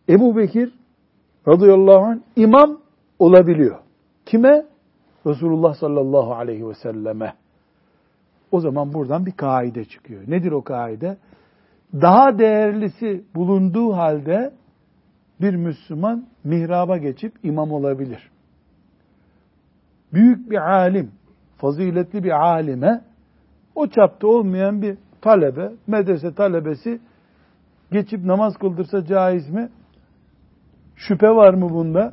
Ebu 0.08 0.36
Bekir 0.36 0.72
radıyallahu 1.48 2.04
anh 2.04 2.18
imam 2.36 2.80
olabiliyor. 3.18 3.78
Kime? 4.26 4.66
Resulullah 5.26 5.74
sallallahu 5.74 6.34
aleyhi 6.34 6.68
ve 6.68 6.74
selleme. 6.74 7.34
O 8.50 8.60
zaman 8.60 8.92
buradan 8.92 9.26
bir 9.26 9.32
kaide 9.32 9.84
çıkıyor. 9.84 10.22
Nedir 10.26 10.52
o 10.52 10.62
kaide? 10.62 11.16
Daha 11.94 12.38
değerlisi 12.38 13.24
bulunduğu 13.34 13.92
halde 13.92 14.52
bir 15.40 15.54
Müslüman 15.54 16.26
mihraba 16.44 16.96
geçip 16.96 17.32
imam 17.42 17.72
olabilir. 17.72 18.30
Büyük 20.12 20.50
bir 20.50 20.56
alim, 20.56 21.10
faziletli 21.56 22.24
bir 22.24 22.30
alime 22.30 23.04
o 23.74 23.86
çapta 23.86 24.26
olmayan 24.26 24.82
bir 24.82 24.98
talebe, 25.20 25.72
medrese 25.86 26.34
talebesi 26.34 27.00
geçip 27.92 28.24
namaz 28.24 28.56
kıldırsa 28.56 29.04
caiz 29.04 29.50
mi? 29.50 29.68
Şüphe 30.96 31.28
var 31.28 31.54
mı 31.54 31.70
bunda? 31.70 32.12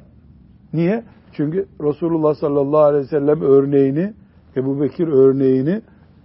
Niye? 0.73 1.03
Çünkü 1.31 1.67
Resulullah 1.81 2.35
sallallahu 2.35 2.81
aleyhi 2.81 3.03
ve 3.03 3.07
sellem 3.07 3.41
örneğini, 3.41 4.13
Ebu 4.55 4.81
Bekir 4.81 5.07
örneğini 5.07 5.81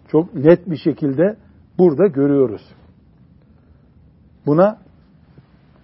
çok 0.09 0.34
net 0.34 0.70
bir 0.70 0.76
şekilde 0.76 1.36
burada 1.78 2.06
görüyoruz. 2.06 2.62
Buna 4.46 4.78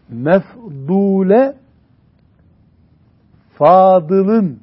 mefdule 0.08 1.56
fadılın 3.58 4.60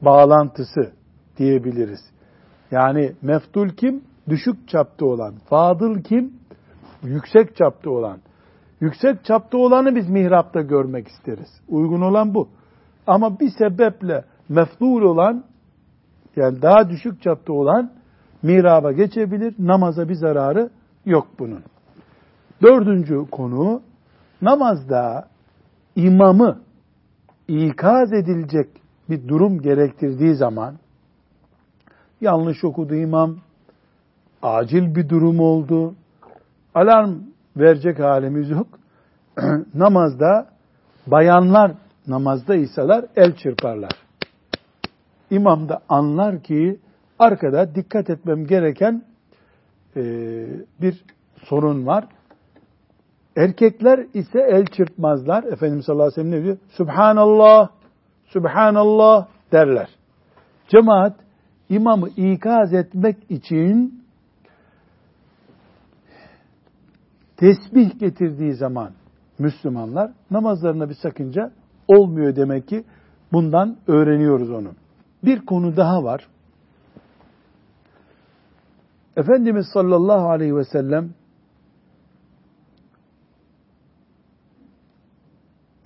bağlantısı 0.00 0.92
diyebiliriz. 1.36 2.00
Yani 2.70 3.12
mefdul 3.22 3.68
kim? 3.68 4.04
Düşük 4.28 4.68
çapta 4.68 5.06
olan. 5.06 5.34
Fadıl 5.48 6.02
kim? 6.02 6.32
Yüksek 7.02 7.56
çapta 7.56 7.90
olan. 7.90 8.18
Yüksek 8.80 9.24
çapta 9.24 9.58
olanı 9.58 9.94
biz 9.96 10.10
mihrapta 10.10 10.60
görmek 10.60 11.08
isteriz. 11.08 11.60
Uygun 11.68 12.00
olan 12.00 12.34
bu. 12.34 12.48
Ama 13.06 13.40
bir 13.40 13.50
sebeple 13.58 14.24
mefdul 14.48 15.02
olan 15.02 15.44
yani 16.36 16.62
daha 16.62 16.90
düşük 16.90 17.22
çapta 17.22 17.52
olan 17.52 17.92
mihraba 18.42 18.92
geçebilir. 18.92 19.54
Namaza 19.58 20.08
bir 20.08 20.14
zararı 20.14 20.70
yok 21.06 21.28
bunun. 21.38 21.62
Dördüncü 22.62 23.30
konu 23.30 23.82
namazda 24.42 25.28
imamı 25.96 26.60
ikaz 27.48 28.12
edilecek 28.12 28.68
bir 29.10 29.28
durum 29.28 29.60
gerektirdiği 29.60 30.34
zaman 30.34 30.74
yanlış 32.20 32.64
okudu 32.64 32.94
imam, 32.94 33.36
acil 34.42 34.94
bir 34.94 35.08
durum 35.08 35.40
oldu, 35.40 35.94
alarm 36.74 37.14
verecek 37.56 37.98
halimiz 37.98 38.50
yok. 38.50 38.66
namazda 39.74 40.46
bayanlar 41.06 41.72
namazda 42.06 42.54
iseler 42.54 43.04
el 43.16 43.36
çırparlar. 43.36 43.92
İmam 45.30 45.68
da 45.68 45.80
anlar 45.88 46.42
ki 46.42 46.80
arkada 47.18 47.74
dikkat 47.74 48.10
etmem 48.10 48.46
gereken 48.46 49.04
e, 49.96 50.02
bir 50.80 51.04
sorun 51.44 51.86
var. 51.86 52.04
Erkekler 53.36 53.98
ise 54.14 54.40
el 54.40 54.66
çırpmazlar. 54.66 55.44
Efendimiz 55.44 55.84
sallallahu 55.84 56.06
aleyhi 56.06 56.20
ve 56.20 56.30
sellem 56.30 56.40
ne 56.40 56.44
diyor? 56.44 56.58
Subhanallah, 56.68 57.68
Subhanallah 58.26 59.26
derler. 59.52 59.88
Cemaat 60.68 61.16
imamı 61.68 62.08
ikaz 62.08 62.74
etmek 62.74 63.30
için 63.30 64.04
tesbih 67.36 67.98
getirdiği 67.98 68.54
zaman 68.54 68.90
Müslümanlar 69.38 70.10
namazlarına 70.30 70.88
bir 70.88 70.94
sakınca 70.94 71.52
olmuyor 71.88 72.36
demek 72.36 72.68
ki 72.68 72.84
bundan 73.32 73.76
öğreniyoruz 73.86 74.50
onu. 74.50 74.68
Bir 75.24 75.46
konu 75.46 75.76
daha 75.76 76.04
var. 76.04 76.26
Efendimiz 79.16 79.66
sallallahu 79.72 80.30
aleyhi 80.30 80.56
ve 80.56 80.64
sellem 80.64 81.14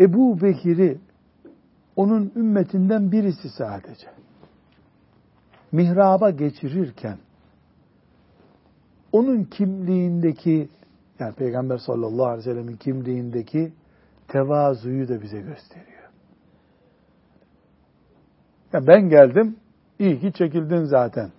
Ebu 0.00 0.40
Bekir'i 0.40 0.98
onun 1.96 2.32
ümmetinden 2.36 3.12
birisi 3.12 3.48
sadece 3.58 4.06
mihraba 5.72 6.30
geçirirken 6.30 7.18
onun 9.12 9.44
kimliğindeki 9.44 10.68
yani 11.18 11.34
Peygamber 11.34 11.78
sallallahu 11.78 12.26
aleyhi 12.26 12.48
ve 12.48 12.52
sellemin 12.54 12.76
kimliğindeki 12.76 13.72
tevazuyu 14.28 15.08
da 15.08 15.22
bize 15.22 15.40
gösteriyor. 15.40 16.10
Ya 18.72 18.86
ben 18.86 19.08
geldim, 19.08 19.56
iyi 19.98 20.20
ki 20.20 20.32
çekildin 20.32 20.84
zaten 20.84 21.30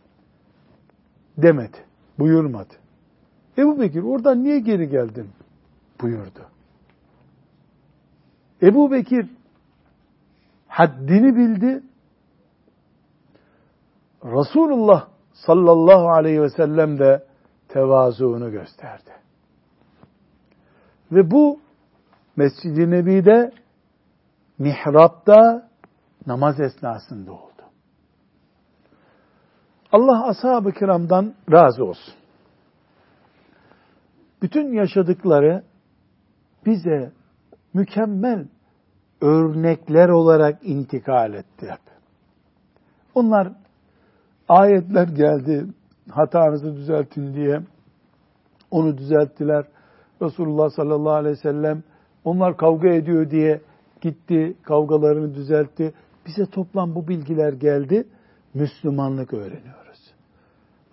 demedi, 1.38 1.77
buyurmadı. 2.19 2.73
Ebu 3.57 3.79
Bekir 3.79 4.03
oradan 4.03 4.43
niye 4.43 4.59
geri 4.59 4.89
geldin 4.89 5.29
buyurdu. 6.01 6.45
Ebu 8.61 8.91
Bekir 8.91 9.29
haddini 10.67 11.35
bildi. 11.35 11.83
Resulullah 14.23 15.07
sallallahu 15.33 16.09
aleyhi 16.09 16.41
ve 16.41 16.49
sellem 16.49 16.99
de 16.99 17.25
tevazuunu 17.67 18.51
gösterdi. 18.51 19.11
Ve 21.11 21.31
bu 21.31 21.59
Mescid-i 22.35 22.91
Nebi'de 22.91 23.51
mihrapta 24.57 25.69
namaz 26.27 26.59
esnasında 26.59 27.31
oldu. 27.31 27.46
Allah 29.91 30.27
ashab-ı 30.27 30.71
kiramdan 30.71 31.33
razı 31.51 31.85
olsun. 31.85 32.13
Bütün 34.41 34.73
yaşadıkları 34.73 35.63
bize 36.65 37.11
mükemmel 37.73 38.47
örnekler 39.21 40.09
olarak 40.09 40.59
intikal 40.63 41.33
etti 41.33 41.65
hep. 41.69 41.81
Onlar 43.15 43.51
ayetler 44.49 45.07
geldi, 45.07 45.65
hatanızı 46.09 46.75
düzeltin 46.75 47.33
diye 47.33 47.61
onu 48.71 48.97
düzelttiler. 48.97 49.65
Resulullah 50.21 50.69
sallallahu 50.69 51.13
aleyhi 51.13 51.38
ve 51.38 51.41
sellem 51.41 51.83
onlar 52.23 52.57
kavga 52.57 52.89
ediyor 52.89 53.29
diye 53.29 53.61
gitti, 54.01 54.57
kavgalarını 54.63 55.35
düzeltti. 55.35 55.93
Bize 56.25 56.45
toplam 56.45 56.95
bu 56.95 57.07
bilgiler 57.07 57.53
geldi. 57.53 58.07
Müslümanlık 58.58 59.34
öğreniyoruz. 59.34 60.14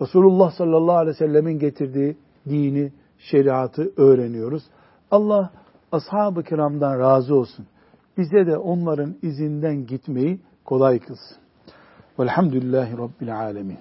Resulullah 0.00 0.52
sallallahu 0.52 0.96
aleyhi 0.96 1.14
ve 1.14 1.26
sellemin 1.26 1.58
getirdiği 1.58 2.16
dini, 2.48 2.92
şeriatı 3.18 3.92
öğreniyoruz. 3.96 4.62
Allah 5.10 5.50
ashab-ı 5.92 6.42
kiramdan 6.42 6.98
razı 6.98 7.34
olsun. 7.34 7.66
Bize 8.18 8.46
de 8.46 8.56
onların 8.56 9.14
izinden 9.22 9.86
gitmeyi 9.86 10.40
kolay 10.64 10.98
kılsın. 10.98 11.36
Velhamdülillahi 12.18 12.98
Rabbil 12.98 13.36
alemin. 13.36 13.78